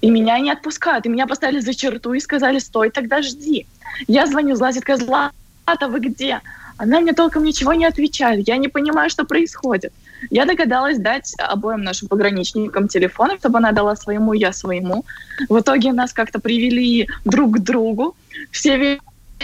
[0.00, 1.06] И меня не отпускают.
[1.06, 3.66] И меня поставили за черту и сказали, стой, тогда жди.
[4.08, 6.40] Я звоню, Златит, Злата, вы где?
[6.78, 8.48] Она мне толком ничего не отвечает.
[8.48, 9.92] Я не понимаю, что происходит.
[10.30, 15.04] Я догадалась дать обоим нашим пограничникам телефоны, чтобы она дала своему, я своему.
[15.48, 18.16] В итоге нас как-то привели друг к другу.
[18.50, 18.98] Все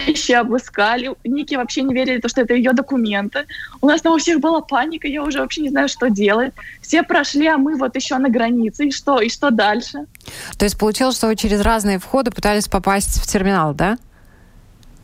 [0.05, 1.15] вещи обыскали.
[1.23, 3.45] Ники вообще не верили, что это ее документы.
[3.81, 6.53] У нас там у всех была паника, я уже вообще не знаю, что делать.
[6.81, 8.87] Все прошли, а мы вот еще на границе.
[8.87, 9.19] И что?
[9.19, 10.05] И что дальше?
[10.57, 13.97] То есть получилось, что вы через разные входы пытались попасть в терминал, да?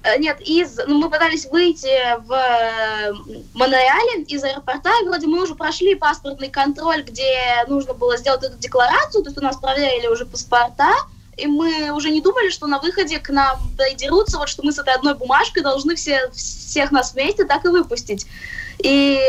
[0.04, 3.14] Э, нет, из, ну, мы пытались выйти в э,
[3.54, 8.58] Монреале из аэропорта, и вроде мы уже прошли паспортный контроль, где нужно было сделать эту
[8.58, 10.92] декларацию, то есть у нас проверили уже паспорта,
[11.38, 13.60] и мы уже не думали, что на выходе к нам
[13.98, 17.70] дерутся, вот что мы с этой одной бумажкой должны все, всех нас вместе так и
[17.70, 18.26] выпустить.
[18.80, 19.20] И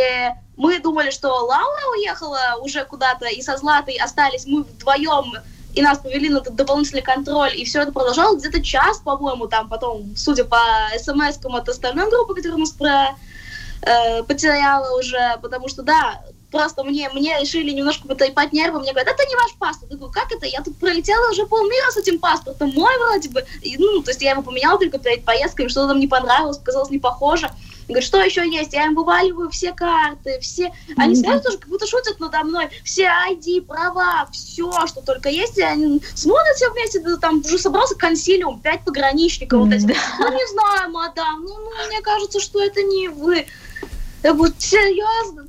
[0.57, 5.33] мы думали, что Лаура уехала уже куда-то, и со Златой остались мы вдвоем
[5.75, 10.15] и нас повели на дополнительный контроль, и все это продолжалось где-то час, по-моему, там потом,
[10.17, 10.59] судя по
[10.97, 13.17] смс-кам от остальной группы, которая нас про,
[13.83, 16.23] э, потеряла уже, потому что, да,
[16.55, 19.91] просто мне, мне решили немножко потрепать нервы, мне говорят, это не ваш паспорт.
[19.91, 20.47] Я говорю, как это?
[20.47, 23.45] Я тут пролетела уже полмира с этим паспортом, мой вроде бы.
[23.63, 26.91] И, ну, то есть я его поменяла только перед поездкой, что-то там не понравилось, показалось
[26.91, 27.51] не похоже.
[27.89, 28.73] Говорит, что еще есть?
[28.73, 30.73] Я им вываливаю все карты, все...
[30.97, 32.71] Они смотрят тоже, как будто шутят надо мной.
[32.83, 35.59] Все ID, права, все, что только есть.
[35.59, 39.61] И они смотрят все вместе, там уже собрался консилиум, пять пограничников.
[39.61, 39.85] Вот эти.
[39.85, 43.47] Ну, не знаю, мадам, ну, ну, мне кажется, что это не вы.
[44.23, 45.47] Я говорю, серьезно?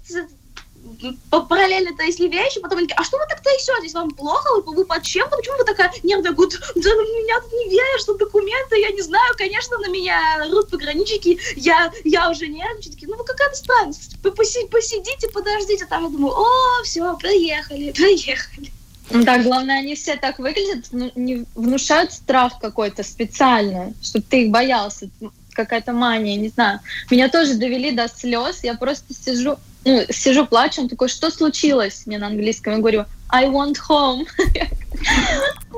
[1.29, 5.03] Параллельно-то если вещи, потом они такие, а что вы так трясетесь, вам плохо, вы, под
[5.03, 6.31] чем-то, почему вы такая нервная?
[6.31, 10.69] Говорят, да меня тут не верят, что документы, я не знаю, конечно, на меня рут
[10.69, 16.10] пограничники, я, я уже нервничаю, такие, ну вы какая-то странность, Поси, посидите, подождите, там я
[16.10, 18.71] думаю, о, все, приехали, приехали.
[19.10, 24.51] Да, главное, они все так выглядят, ну, не внушают страх какой-то специально, чтобы ты их
[24.51, 25.10] боялся,
[25.51, 26.79] какая-то мания, не знаю.
[27.10, 32.04] Меня тоже довели до слез, я просто сижу, ну, сижу, плачу, он такой, что случилось?
[32.06, 34.26] Мне на английском, я говорю, I want home.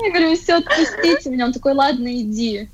[0.00, 1.46] Я говорю, все, отпустите меня.
[1.46, 2.68] Он такой, ладно, иди.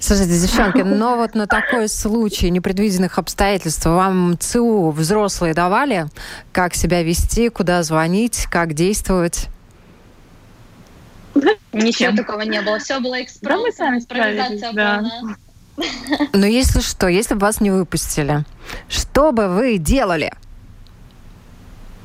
[0.00, 6.06] Слушайте, девчонки, но вот на такой случай непредвиденных обстоятельств вам ЦУ взрослые давали?
[6.52, 9.48] Как себя вести, куда звонить, как действовать?
[11.72, 12.78] Ничего такого не было.
[12.78, 13.56] Все было экспресс.
[13.56, 15.04] Да, мы сами справились, да.
[16.32, 18.44] Но если что, если бы вас не выпустили,
[18.88, 20.32] что бы вы делали?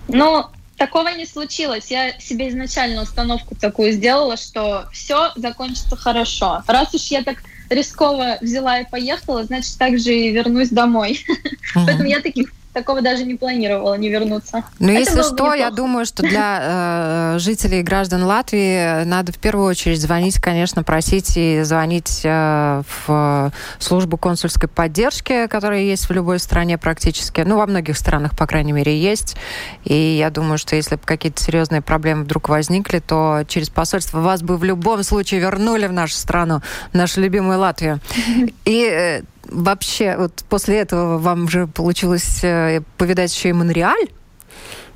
[0.10, 0.46] Ну,
[0.78, 1.92] такого не случилось.
[1.92, 6.64] Я себе изначально установку такую сделала, что все закончится хорошо.
[6.68, 11.24] Раз уж я так рисково взяла и поехала, значит, также и вернусь домой.
[11.76, 14.64] Поэтому я таких такого даже не планировала, не вернуться.
[14.80, 19.68] Ну, если что, я думаю, что для э, жителей и граждан Латвии надо в первую
[19.68, 26.40] очередь звонить, конечно, просить и звонить э, в службу консульской поддержки, которая есть в любой
[26.40, 27.42] стране практически.
[27.42, 29.36] Ну, во многих странах, по крайней мере, есть.
[29.84, 34.42] И я думаю, что если бы какие-то серьезные проблемы вдруг возникли, то через посольство вас
[34.42, 36.62] бы в любом случае вернули в нашу страну,
[36.94, 38.00] нашу любимую Латвию.
[38.66, 44.10] И э, вообще, вот после этого вам же получилось э, повидать еще и Монреаль?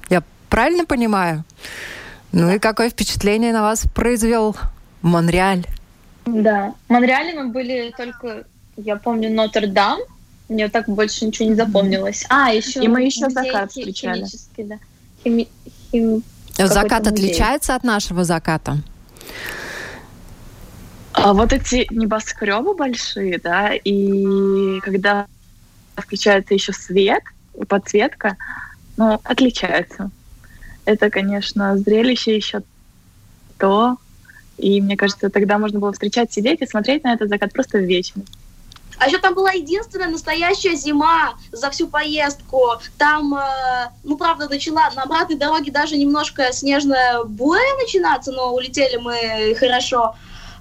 [0.10, 1.44] Я правильно понимаю?
[2.32, 4.56] Ну и какое впечатление на вас произвел
[5.02, 5.66] Монреаль?
[6.26, 8.46] Да, в Монреале мы были только,
[8.78, 10.00] я помню, Нотр-Дам.
[10.50, 12.26] Мне так больше ничего не запомнилось.
[12.30, 14.26] А, еще и мы еще закат встречали.
[14.58, 14.76] Да.
[15.24, 15.48] Хими...
[15.92, 16.24] Хим...
[16.58, 18.78] Закат отличается от нашего заката?
[21.24, 25.26] А вот эти небоскребы большие, да, и когда
[25.96, 27.24] включается еще свет,
[27.70, 28.36] подсветка,
[28.98, 30.12] ну, отличается.
[30.84, 32.62] Это, конечно, зрелище еще
[33.58, 33.96] то,
[34.58, 38.24] и мне кажется, тогда можно было встречать, сидеть и смотреть на этот закат просто вечно.
[38.98, 42.74] А еще там была единственная настоящая зима за всю поездку.
[42.98, 48.98] Там, э, ну, правда, начала на обратной дороге даже немножко снежная буря начинаться, но улетели
[48.98, 50.16] мы хорошо.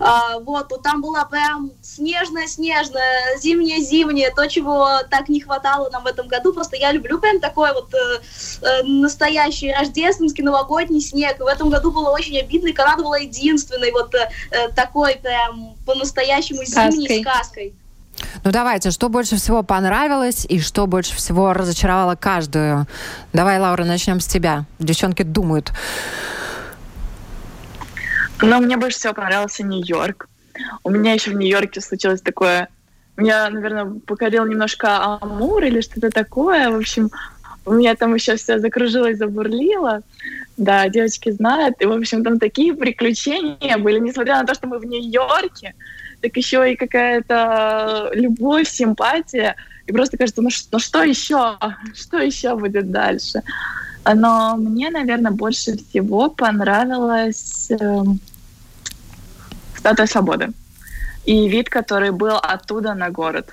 [0.05, 6.07] А, вот, вот там была прям снежная-снежная, зимняя-зимняя, то, чего так не хватало нам в
[6.07, 6.53] этом году.
[6.53, 8.21] Просто я люблю прям такой вот э,
[8.63, 11.39] э, настоящий рождественский новогодний снег.
[11.39, 15.77] В этом году было очень обидно, и Канада была единственной вот э, э такой прям
[15.87, 17.73] по-настоящему зимней сказкой.
[18.45, 22.87] Ну давайте, что больше всего понравилось и что больше всего разочаровало каждую?
[23.33, 24.65] Давай, Лаура, начнем с тебя.
[24.81, 25.73] Девчонки думают.
[28.43, 30.29] Но мне больше всего понравился Нью-Йорк.
[30.85, 32.69] У меня еще в Нью-Йорке случилось такое...
[33.17, 36.71] Меня, наверное, покорил немножко Амур или что-то такое.
[36.71, 37.11] В общем,
[37.67, 40.01] у меня там еще все закружилось, забурлило.
[40.57, 41.77] Да, девочки знают.
[41.81, 45.75] И, в общем, там такие приключения были, несмотря на то, что мы в Нью-Йорке,
[46.21, 49.57] так еще и какая-то любовь, симпатия.
[49.87, 51.59] И просто кажется, ну, ну что еще?
[51.95, 53.43] Что еще будет дальше?
[54.05, 58.03] Но мне, наверное, больше всего понравилась э,
[59.83, 60.53] статуя свободы
[61.25, 63.51] и вид, который был оттуда на город.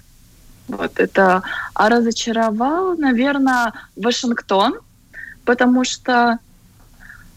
[0.68, 1.42] Вот это.
[1.74, 4.76] А разочаровал, наверное, Вашингтон,
[5.44, 6.38] потому что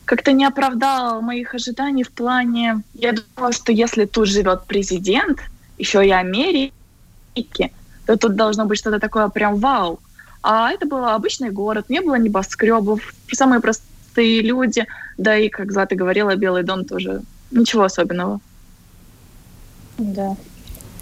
[0.04, 2.82] как-то не оправдал моих ожиданий в плане...
[2.92, 5.38] Я думала, что если тут живет президент,
[5.78, 7.72] еще и Америки,
[8.06, 10.00] то тут должно быть что-то такое прям вау.
[10.42, 13.00] А это был обычный город, не было небоскребов,
[13.32, 18.40] самые простые люди, да и, как Злата говорила, Белый дом тоже ничего особенного.
[20.02, 20.36] Да.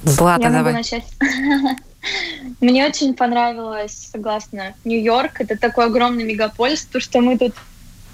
[0.03, 0.73] Злата, Я давай.
[0.73, 1.05] могу начать.
[2.61, 5.41] Мне очень понравилось, согласно, Нью-Йорк.
[5.41, 7.55] Это такой огромный мегаполис, то, что мы тут...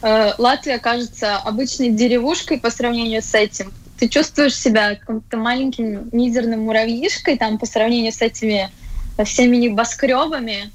[0.03, 3.73] Э, Латвия кажется обычной деревушкой по сравнению с этим.
[3.99, 8.71] Ты чувствуешь себя каким-то маленьким мизерным муравьишкой там по сравнению с этими
[9.17, 10.71] э, всеми небоскребами.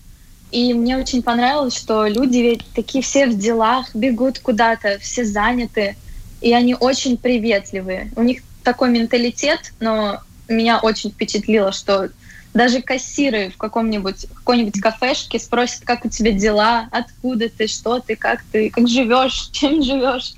[0.52, 5.96] И мне очень понравилось, что люди ведь такие все в делах, бегут куда-то, все заняты,
[6.42, 8.12] и они очень приветливые.
[8.16, 12.10] У них такой менталитет, но меня очень впечатлило, что
[12.54, 18.16] даже кассиры в каком-нибудь какой-нибудь кафешке спросят, как у тебя дела, откуда ты, что ты,
[18.16, 20.34] как ты, как живешь, чем живешь.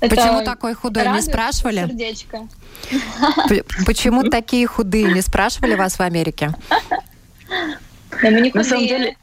[0.00, 1.08] Это Почему такой худой?
[1.08, 1.86] Не спрашивали?
[1.86, 2.48] Сердечко.
[3.84, 5.12] Почему такие худые?
[5.12, 6.54] Не спрашивали вас в Америке?
[8.22, 8.88] Да мы не На самом худые.
[8.88, 9.16] деле,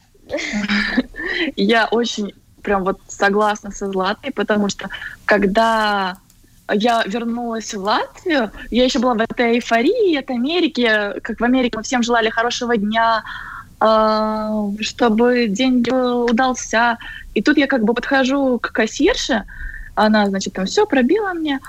[1.56, 2.34] я очень
[2.68, 4.90] прям вот согласна со Златой, потому что
[5.24, 6.18] когда
[6.70, 11.78] я вернулась в Латвию, я еще была в этой эйфории от Америки, как в Америке
[11.78, 13.24] мы всем желали хорошего дня,
[13.80, 14.52] а,
[14.82, 16.98] чтобы день удался.
[17.36, 19.46] И тут я как бы подхожу к кассирше,
[19.96, 21.62] она, значит, там все пробила мне,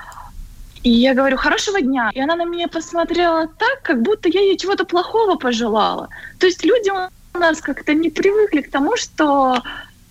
[0.83, 2.11] и я говорю, хорошего дня.
[2.13, 6.09] И она на меня посмотрела так, как будто я ей чего-то плохого пожелала.
[6.39, 6.91] То есть люди
[7.33, 9.63] у нас как-то не привыкли к тому, что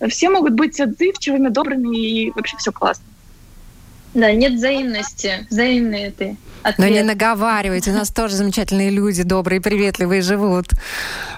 [0.08, 3.04] все могут быть отзывчивыми, добрыми и вообще все классно.
[4.14, 6.36] Да, нет взаимности, взаимные ты.
[6.76, 7.06] Но не ответ.
[7.06, 10.66] наговаривайте, у нас тоже замечательные люди, добрые, приветливые живут.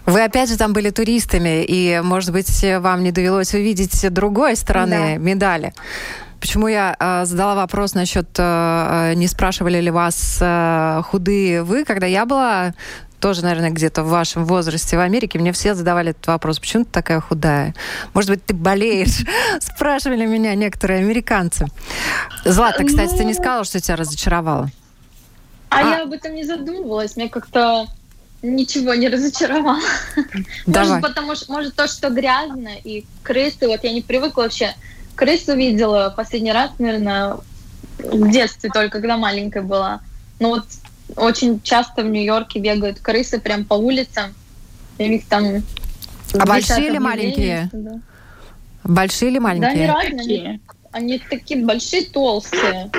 [0.07, 4.57] Вы опять же там были туристами, и, может быть, вам не довелось увидеть с другой
[4.57, 5.17] стороны Да.
[5.17, 5.73] медали.
[6.41, 11.85] Почему я э, задала вопрос насчет, э, э, не спрашивали ли вас э, худые вы,
[11.85, 12.73] когда я была
[13.21, 16.91] тоже, наверное, где-то в вашем возрасте в Америке, мне все задавали этот вопрос, почему ты
[16.91, 17.75] такая худая?
[18.15, 19.25] Может быть, ты болеешь?
[19.61, 21.67] Спрашивали меня некоторые американцы.
[22.45, 23.39] Злата, кстати, ты не Ну.
[23.39, 24.71] сказала, что тебя разочаровало?
[25.69, 25.83] А, А.
[25.83, 27.17] я об этом не задумывалась.
[27.17, 27.87] Мне как-то
[28.43, 29.79] ничего не разочаровало.
[30.67, 34.75] Может, потому что, может, то, что грязно, и крысы, вот я не привыкла вообще.
[35.15, 37.37] Крысу видела последний раз, наверное,
[37.99, 40.01] в детстве только, когда маленькая была.
[40.39, 40.65] Ну вот
[41.17, 44.35] очень часто в Нью-Йорке бегают крысы прям по улицам.
[44.99, 45.63] И у них там...
[46.39, 47.69] А большие или маленькие?
[47.73, 48.01] да.
[48.85, 49.93] Большие или Да, они маленькие?
[49.93, 50.61] разные.
[50.93, 52.91] Они, такие большие, толстые.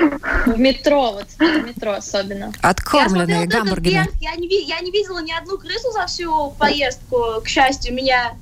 [0.46, 2.52] В метро, вот в метро особенно.
[2.62, 4.06] Откормленные гамбургеры.
[4.20, 7.40] я не, я не видела ни одну крысу за всю поездку.
[7.44, 8.32] К счастью, меня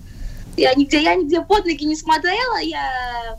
[0.56, 3.38] я нигде, я нигде под ноги не смотрела, я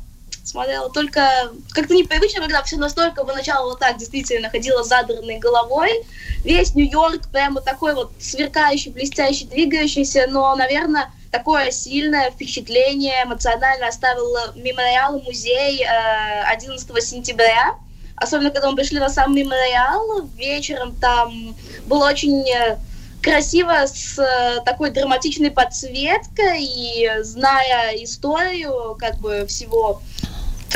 [0.52, 6.06] смотрела только как-то непривычно, когда все настолько поначалу вот так действительно ходила задранной головой.
[6.44, 14.36] Весь Нью-Йорк прямо такой вот сверкающий, блестящий, двигающийся, но, наверное, такое сильное впечатление эмоционально оставил
[14.56, 17.76] мемориал музей э, 11 сентября.
[18.16, 22.78] Особенно, когда мы пришли на сам мемориал, вечером там было очень э,
[23.22, 30.02] красиво с э, такой драматичной подсветкой и зная историю как бы всего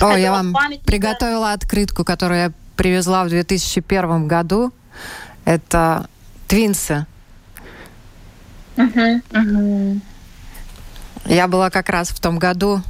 [0.01, 0.85] О, я вам памятника.
[0.85, 4.73] приготовила открытку, которую я привезла в 2001 году.
[5.45, 6.09] Это
[6.47, 7.05] твинсы.
[8.75, 10.01] Мгм.
[11.25, 12.81] Я была как раз в том году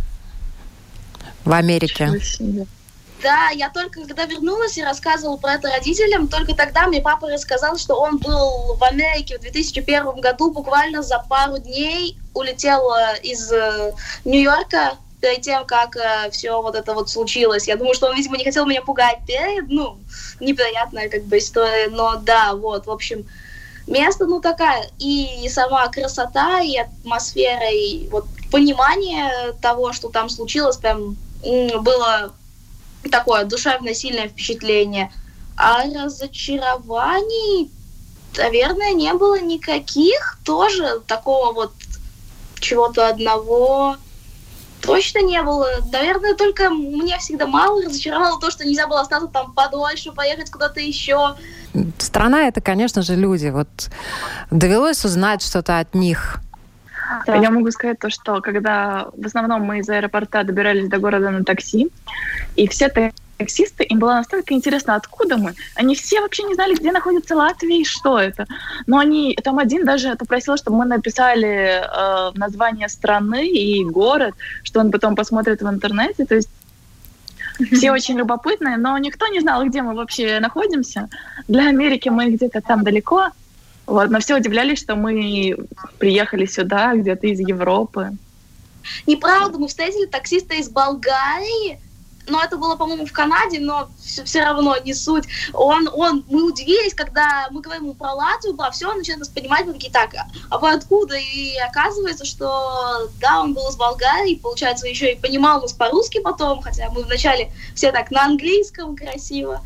[1.44, 2.12] в Америке.
[3.24, 7.78] Да, я только когда вернулась и рассказывала про это родителям, только тогда мне папа рассказал,
[7.78, 13.52] что он был в Америке в 2001 году, буквально за пару дней улетел э, из
[13.52, 13.94] э,
[14.26, 14.98] Нью-Йорка
[15.38, 15.98] тем, как
[16.32, 17.68] все вот это вот случилось.
[17.68, 19.98] Я думаю, что он, видимо, не хотел меня пугать перед, ну,
[20.40, 23.26] неприятная как бы история, но да, вот, в общем,
[23.88, 30.78] место, ну, такая, и сама красота, и атмосфера, и вот понимание того, что там случилось,
[30.78, 32.34] прям было
[33.12, 35.12] такое душевное, сильное впечатление.
[35.58, 37.70] А разочарований,
[38.36, 40.40] наверное, не было никаких.
[40.44, 41.72] Тоже такого вот
[42.60, 43.98] чего-то одного
[44.86, 45.68] точно не было.
[45.92, 50.80] Наверное, только мне всегда мало разочаровало то, что нельзя было остаться там подольше, поехать куда-то
[50.80, 51.36] еще.
[51.98, 53.48] Страна это, конечно же, люди.
[53.48, 53.68] Вот
[54.52, 56.40] довелось узнать что-то от них.
[57.28, 57.36] Да.
[57.36, 61.44] Я могу сказать то, что когда в основном мы из аэропорта добирались до города на
[61.44, 61.92] такси,
[62.56, 62.90] и все
[63.38, 65.54] таксисты, им было настолько интересно, откуда мы.
[65.76, 68.46] Они все вообще не знали, где находится Латвия и что это.
[68.88, 74.80] Но они, там один даже попросил, чтобы мы написали э, название страны и город, что
[74.80, 76.26] он потом посмотрит в интернете.
[76.26, 76.50] То есть
[77.72, 81.10] все очень любопытные, но никто не знал, где мы вообще находимся.
[81.48, 83.30] Для Америки мы где-то там далеко.
[83.86, 85.56] Вот, но все удивлялись, что мы
[86.00, 88.12] приехали сюда, где-то из Европы.
[89.08, 91.80] Неправда, мы встретили таксиста из Болгарии,
[92.28, 95.26] но это было, по-моему, в Канаде, но все, все равно не суть.
[95.54, 99.30] Он, он, мы удивились, когда мы говорим ему про Латвию, про все, он начинает нас
[99.30, 100.12] понимать, мы такие, так,
[100.50, 101.16] а вы откуда?
[101.16, 106.62] И оказывается, что да, он был из Болгарии, получается, еще и понимал нас по-русски потом,
[106.62, 109.62] хотя мы вначале все так на английском красиво.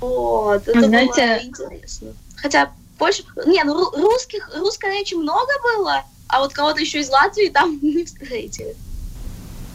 [0.00, 2.12] Вот, это Знаете, было интересно.
[2.36, 7.48] Хотя больше, не, ну русских, русской речи много было, а вот кого-то еще из Латвии
[7.48, 8.76] там не встретили.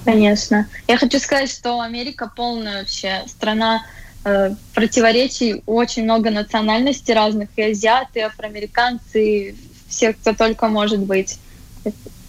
[0.06, 0.68] Конечно.
[0.88, 3.86] Я хочу сказать, что Америка полная вообще страна
[4.24, 9.56] э, противоречий, очень много национальностей разных, и азиаты, и афроамериканцы, и
[9.88, 11.40] все, кто только может быть.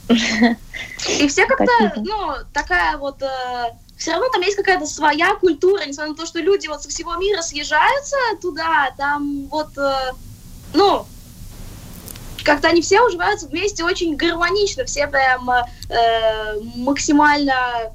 [0.08, 3.22] И все как-то, ну, такая вот...
[3.22, 6.88] Э, все равно там есть какая-то своя культура, несмотря на то, что люди вот со
[6.88, 10.12] всего мира съезжаются туда, там вот, э,
[10.72, 11.06] ну,
[12.44, 17.92] как-то они все уживаются вместе очень гармонично, все прям э, максимально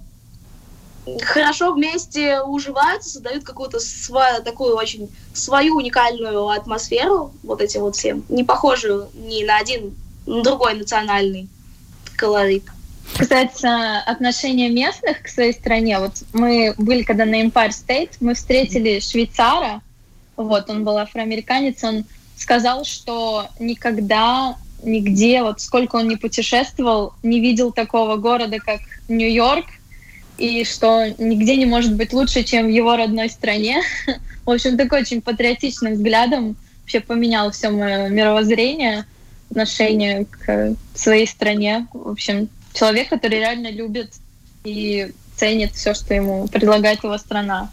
[1.21, 8.21] хорошо вместе уживаются, создают какую-то свою, такую очень свою уникальную атмосферу, вот эти вот все,
[8.29, 11.47] не похожую ни на один на другой национальный
[12.17, 12.63] колорит.
[13.17, 13.65] Кстати,
[14.09, 19.81] отношения местных к своей стране, вот мы были когда на Empire State, мы встретили швейцара,
[20.35, 22.05] вот, он был афроамериканец, он
[22.37, 29.65] сказал, что никогда нигде, вот сколько он не путешествовал, не видел такого города, как Нью-Йорк,
[30.37, 33.81] и что нигде не может быть лучше, чем в его родной стране.
[34.45, 39.05] В общем, такой очень патриотичным взглядом вообще поменял все мое мировоззрение,
[39.49, 41.87] отношение к своей стране.
[41.93, 44.13] В общем, человек, который реально любит
[44.63, 47.71] и ценит все, что ему предлагает его страна.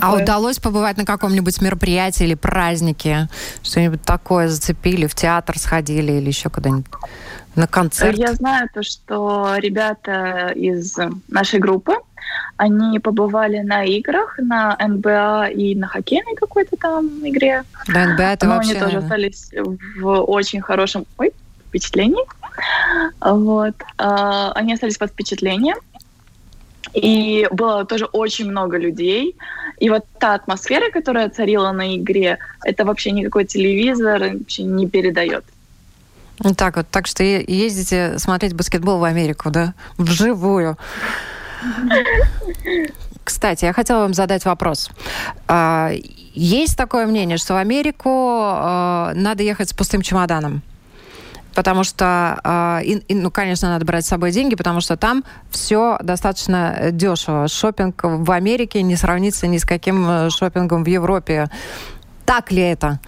[0.00, 3.28] А удалось побывать на каком-нибудь мероприятии или празднике?
[3.62, 5.06] Что-нибудь такое зацепили?
[5.06, 6.86] В театр сходили или еще куда-нибудь?
[7.54, 8.16] На концерт?
[8.16, 10.96] Я знаю то, что ребята из
[11.28, 11.94] нашей группы,
[12.56, 17.62] они побывали на играх, на НБА и на хоккейной какой-то там игре.
[17.86, 18.72] Да, НБА это Но вообще...
[18.72, 19.50] они тоже остались
[20.00, 21.32] в очень хорошем ой,
[21.68, 22.24] впечатлении.
[23.20, 23.74] Вот.
[23.98, 25.76] А, они остались под впечатлением.
[26.94, 29.36] И было тоже очень много людей.
[29.78, 35.44] И вот та атмосфера, которая царила на игре, это вообще никакой телевизор вообще не передает.
[36.38, 36.86] Вот так вот.
[36.90, 39.74] Так что ездите смотреть баскетбол в Америку, да?
[39.96, 40.76] Вживую.
[43.24, 44.90] Кстати, я хотела вам задать вопрос.
[45.48, 45.90] А,
[46.34, 50.62] есть такое мнение, что в Америку а, надо ехать с пустым чемоданом?
[51.54, 56.90] Потому что, и, ну, конечно, надо брать с собой деньги, потому что там все достаточно
[56.92, 57.48] дешево.
[57.48, 61.48] Шопинг в Америке не сравнится ни с каким э, шопингом в Европе.
[62.24, 63.00] Так ли это?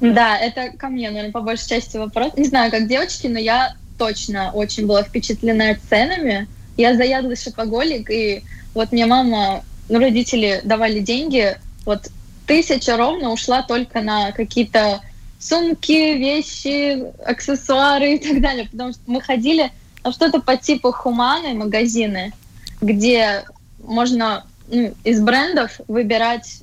[0.00, 2.32] Да, это ко мне, наверное, по большей части вопрос.
[2.36, 6.48] Не знаю, как девочки, но я точно очень была впечатлена ценами.
[6.76, 8.42] Я заядлый шопоголик, и
[8.74, 12.10] вот мне мама, ну, родители давали деньги, вот
[12.46, 15.00] тысяча ровно ушла только на какие-то
[15.38, 19.70] сумки, вещи, аксессуары и так далее, потому что мы ходили
[20.04, 22.32] на что-то по типу хуманы магазины,
[22.80, 23.44] где
[23.78, 26.62] можно ну, из брендов выбирать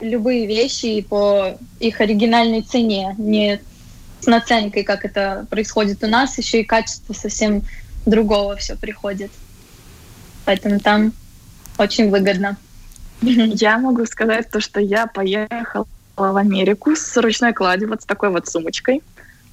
[0.00, 3.60] любые вещи по их оригинальной цене, не
[4.20, 7.62] с наценкой, как это происходит у нас, еще и качество совсем
[8.06, 9.30] другого все приходит.
[10.44, 11.12] Поэтому там
[11.78, 12.56] очень выгодно.
[13.22, 15.86] Я могу сказать то, что я поехала
[16.16, 19.02] в Америку с ручной кладью, вот с такой вот сумочкой.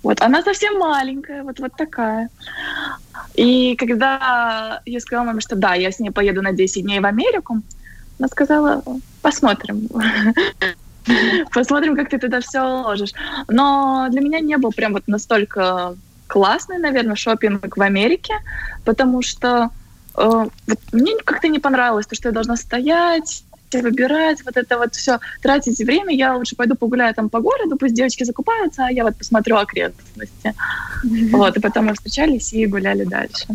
[0.03, 2.29] Вот, она совсем маленькая, вот, вот такая.
[3.35, 7.05] И когда я сказала маме, что да, я с ней поеду на 10 дней в
[7.05, 7.61] Америку,
[8.19, 8.83] она сказала,
[9.21, 9.87] посмотрим.
[11.51, 13.13] Посмотрим, как ты туда все ложишь.
[13.47, 15.95] Но для меня не был прям вот настолько
[16.27, 18.35] классный, наверное, шопинг в Америке,
[18.85, 19.69] потому что
[20.15, 23.43] э, вот мне как-то не понравилось то, что я должна стоять,
[23.79, 27.93] выбирать, вот это вот все, тратить время, я лучше пойду погуляю там по городу, пусть
[27.93, 30.53] девочки закупаются, а я вот посмотрю окрестности.
[31.03, 33.47] Вот, и потом мы встречались и гуляли дальше.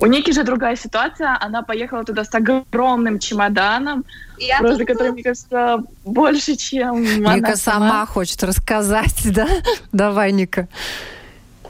[0.00, 1.36] У Ники же другая ситуация.
[1.40, 4.04] Она поехала туда с огромным чемоданом,
[4.38, 7.88] я просто который, мне кажется, больше, чем Ника сама.
[7.88, 9.48] сама хочет рассказать, да?
[9.92, 10.68] Давай, Ника.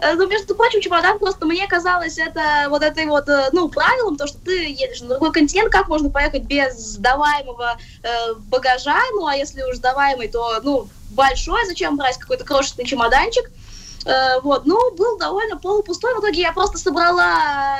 [0.03, 4.17] Э, ну, между прочим, чемодан просто мне казалось это вот этой вот, э, ну, правилом,
[4.17, 9.27] то, что ты едешь на другой континент, как можно поехать без сдаваемого э, багажа, ну,
[9.27, 13.49] а если уж сдаваемый, то, ну, большой, зачем брать какой-то крошечный чемоданчик,
[14.05, 17.79] э, вот, ну, был довольно полупустой, в итоге я просто собрала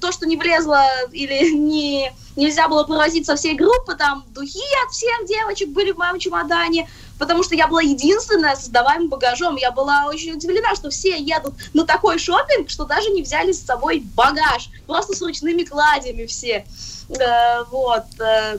[0.00, 4.92] то, что не влезло или не, нельзя было провозить со всей группы, там духи от
[4.92, 9.56] всех девочек были в моем чемодане, потому что я была единственная с сдаваемым багажом.
[9.56, 13.64] Я была очень удивлена, что все едут на такой шопинг, что даже не взяли с
[13.64, 16.64] собой багаж, просто с ручными кладями все.
[17.08, 18.04] Э, вот.
[18.20, 18.58] Э,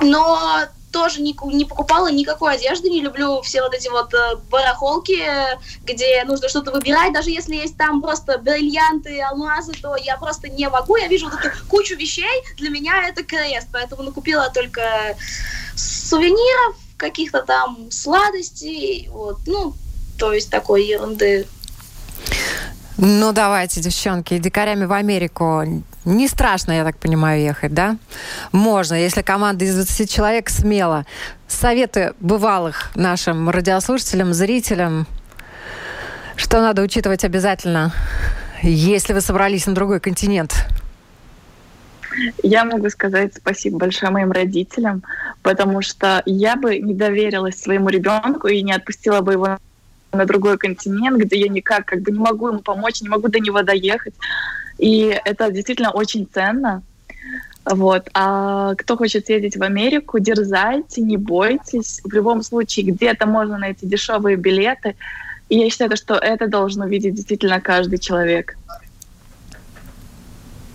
[0.00, 0.66] но
[0.96, 5.22] тоже не, не покупала никакой одежды, не люблю все вот эти вот э, барахолки,
[5.84, 10.66] где нужно что-то выбирать, даже если есть там просто бриллианты, алмазы, то я просто не
[10.70, 15.18] могу, я вижу вот эту кучу вещей, для меня это крест, поэтому накупила только
[15.74, 19.74] сувениров, каких-то там сладостей, вот, ну,
[20.18, 21.46] то есть такой ерунды.
[22.98, 25.64] Ну, давайте, девчонки, дикарями в Америку
[26.06, 27.98] не страшно, я так понимаю, ехать, да?
[28.52, 31.04] Можно, если команда из 20 человек смело.
[31.46, 35.06] Советы бывалых нашим радиослушателям, зрителям,
[36.36, 37.92] что надо учитывать обязательно,
[38.62, 40.66] если вы собрались на другой континент?
[42.42, 45.02] Я могу сказать спасибо большое моим родителям,
[45.42, 49.58] потому что я бы не доверилась своему ребенку и не отпустила бы его
[50.16, 53.38] на другой континент, где я никак как бы не могу ему помочь, не могу до
[53.38, 54.14] него доехать.
[54.78, 56.82] И это действительно очень ценно.
[57.64, 58.08] Вот.
[58.14, 62.00] А кто хочет ездить в Америку, дерзайте, не бойтесь.
[62.04, 64.94] В любом случае, где-то можно найти дешевые билеты.
[65.48, 68.56] И я считаю, что это должен увидеть действительно каждый человек.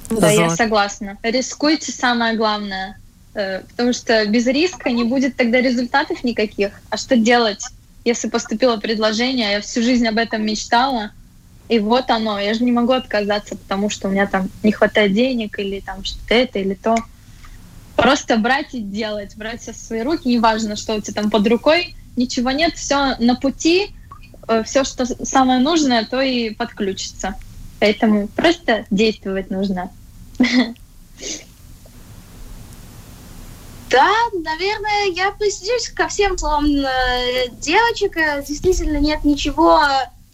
[0.10, 1.18] Да, я согласна.
[1.24, 2.98] Рискуйте самое главное.
[3.34, 6.72] Э, потому что без риска не будет тогда результатов никаких.
[6.90, 7.66] А что делать,
[8.04, 11.12] если поступило предложение, я всю жизнь об этом мечтала,
[11.70, 15.14] и вот оно, я же не могу отказаться, потому что у меня там не хватает
[15.14, 16.96] денег или там что-то это или то.
[17.96, 21.48] Просто брать и делать, брать все в свои руки, неважно, что у тебя там под
[21.48, 23.96] рукой, ничего нет, все на пути,
[24.48, 27.36] э, все, что самое нужное, то и подключится.
[27.80, 29.92] Поэтому просто действовать нужно.
[33.92, 38.16] Да, наверное, я присоединюсь ко всем словам э, девочек.
[38.16, 39.82] Э, действительно, нет ничего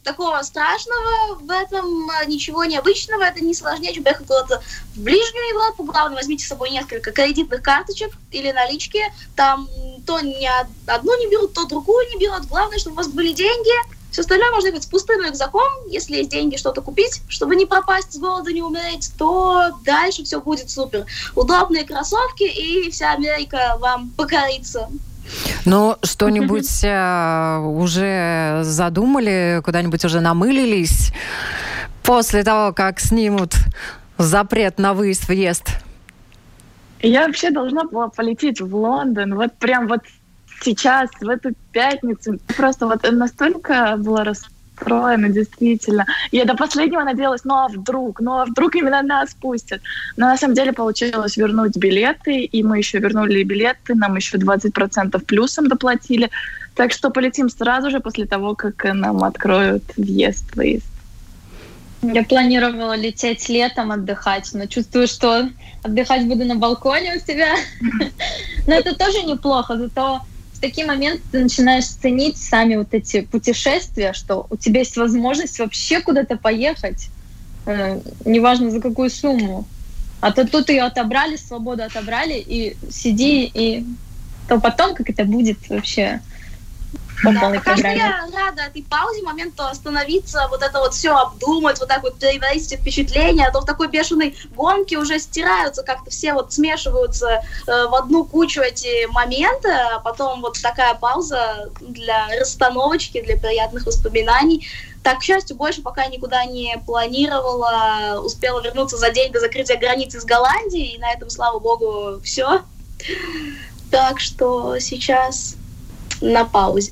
[0.03, 3.23] такого страшного в этом, ничего необычного.
[3.23, 4.61] Это не сложнее, чем ехать куда-то
[4.95, 5.83] в ближнюю Европу.
[5.83, 9.01] Главное, возьмите с собой несколько кредитных карточек или налички.
[9.35, 9.67] Там
[10.05, 10.49] то не
[10.85, 12.45] одну не берут, то другую не берут.
[12.45, 13.73] Главное, чтобы у вас были деньги–
[14.17, 15.61] все остальное можно делать с пустым рюкзаком,
[15.91, 20.41] если есть деньги что-то купить, чтобы не пропасть с голода, не умереть, то дальше все
[20.41, 21.05] будет супер.
[21.35, 24.89] Удобные кроссовки, и вся Америка вам покорится.
[25.65, 31.13] Ну, что-нибудь э, уже задумали, куда-нибудь уже намылились
[32.01, 33.53] после того, как снимут
[34.17, 35.69] запрет на выезд-въезд?
[37.03, 39.35] Я вообще должна была полететь в Лондон.
[39.35, 39.99] Вот прям вот
[40.61, 46.05] сейчас, в эту пятницу, просто вот настолько была расстроена, действительно.
[46.31, 49.81] Я до последнего надеялась, ну а вдруг, ну а вдруг именно нас пустят.
[50.17, 55.19] Но на самом деле получилось вернуть билеты, и мы еще вернули билеты, нам еще 20%
[55.25, 56.29] плюсом доплатили.
[56.75, 60.85] Так что полетим сразу же после того, как нам откроют въезд-выезд.
[62.03, 65.49] Я планировала лететь летом отдыхать, но чувствую, что
[65.83, 67.55] отдыхать буду на балконе у себя.
[68.67, 70.21] Но это тоже неплохо, зато
[70.57, 75.59] в такие моменты ты начинаешь ценить сами вот эти путешествия, что у тебя есть возможность
[75.59, 77.09] вообще куда-то поехать,
[77.67, 79.65] э, неважно за какую сумму.
[80.19, 83.85] А то тут ее отобрали, свободу отобрали, и сиди, и
[84.49, 86.21] то потом, как это будет вообще
[87.23, 87.97] да, полной программе.
[87.97, 92.71] я рада этой паузе, моменту остановиться, вот это вот все обдумать, вот так вот переварить
[92.71, 97.87] эти впечатления, а то в такой бешеной гонке уже стираются, как-то все вот смешиваются э,
[97.87, 104.67] в одну кучу эти моменты, а потом вот такая пауза для расстановочки, для приятных воспоминаний.
[105.03, 110.19] Так, к счастью, больше пока никуда не планировала, успела вернуться за день до закрытия границы
[110.19, 112.61] с Голландией, и на этом, слава богу, все.
[113.89, 115.55] Так что сейчас
[116.19, 116.91] на паузе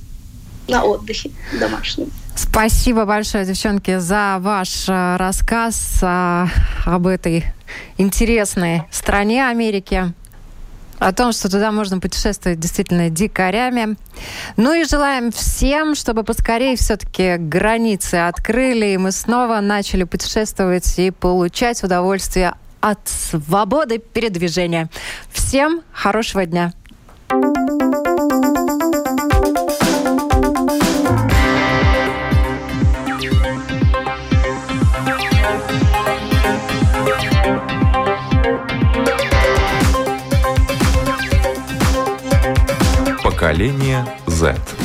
[0.68, 2.12] на отдыхе домашнем.
[2.36, 6.48] Спасибо большое, девчонки, за ваш э, рассказ э,
[6.86, 7.46] об этой
[7.98, 10.14] интересной стране Америки
[11.00, 13.98] о том, что туда можно путешествовать действительно дикарями.
[14.58, 21.12] Ну и желаем всем, чтобы поскорее все-таки границы открыли, и мы снова начали путешествовать и
[21.12, 24.90] получать удовольствие от свободы передвижения.
[25.32, 26.74] Всем хорошего дня!
[43.46, 44.85] Поколение Z.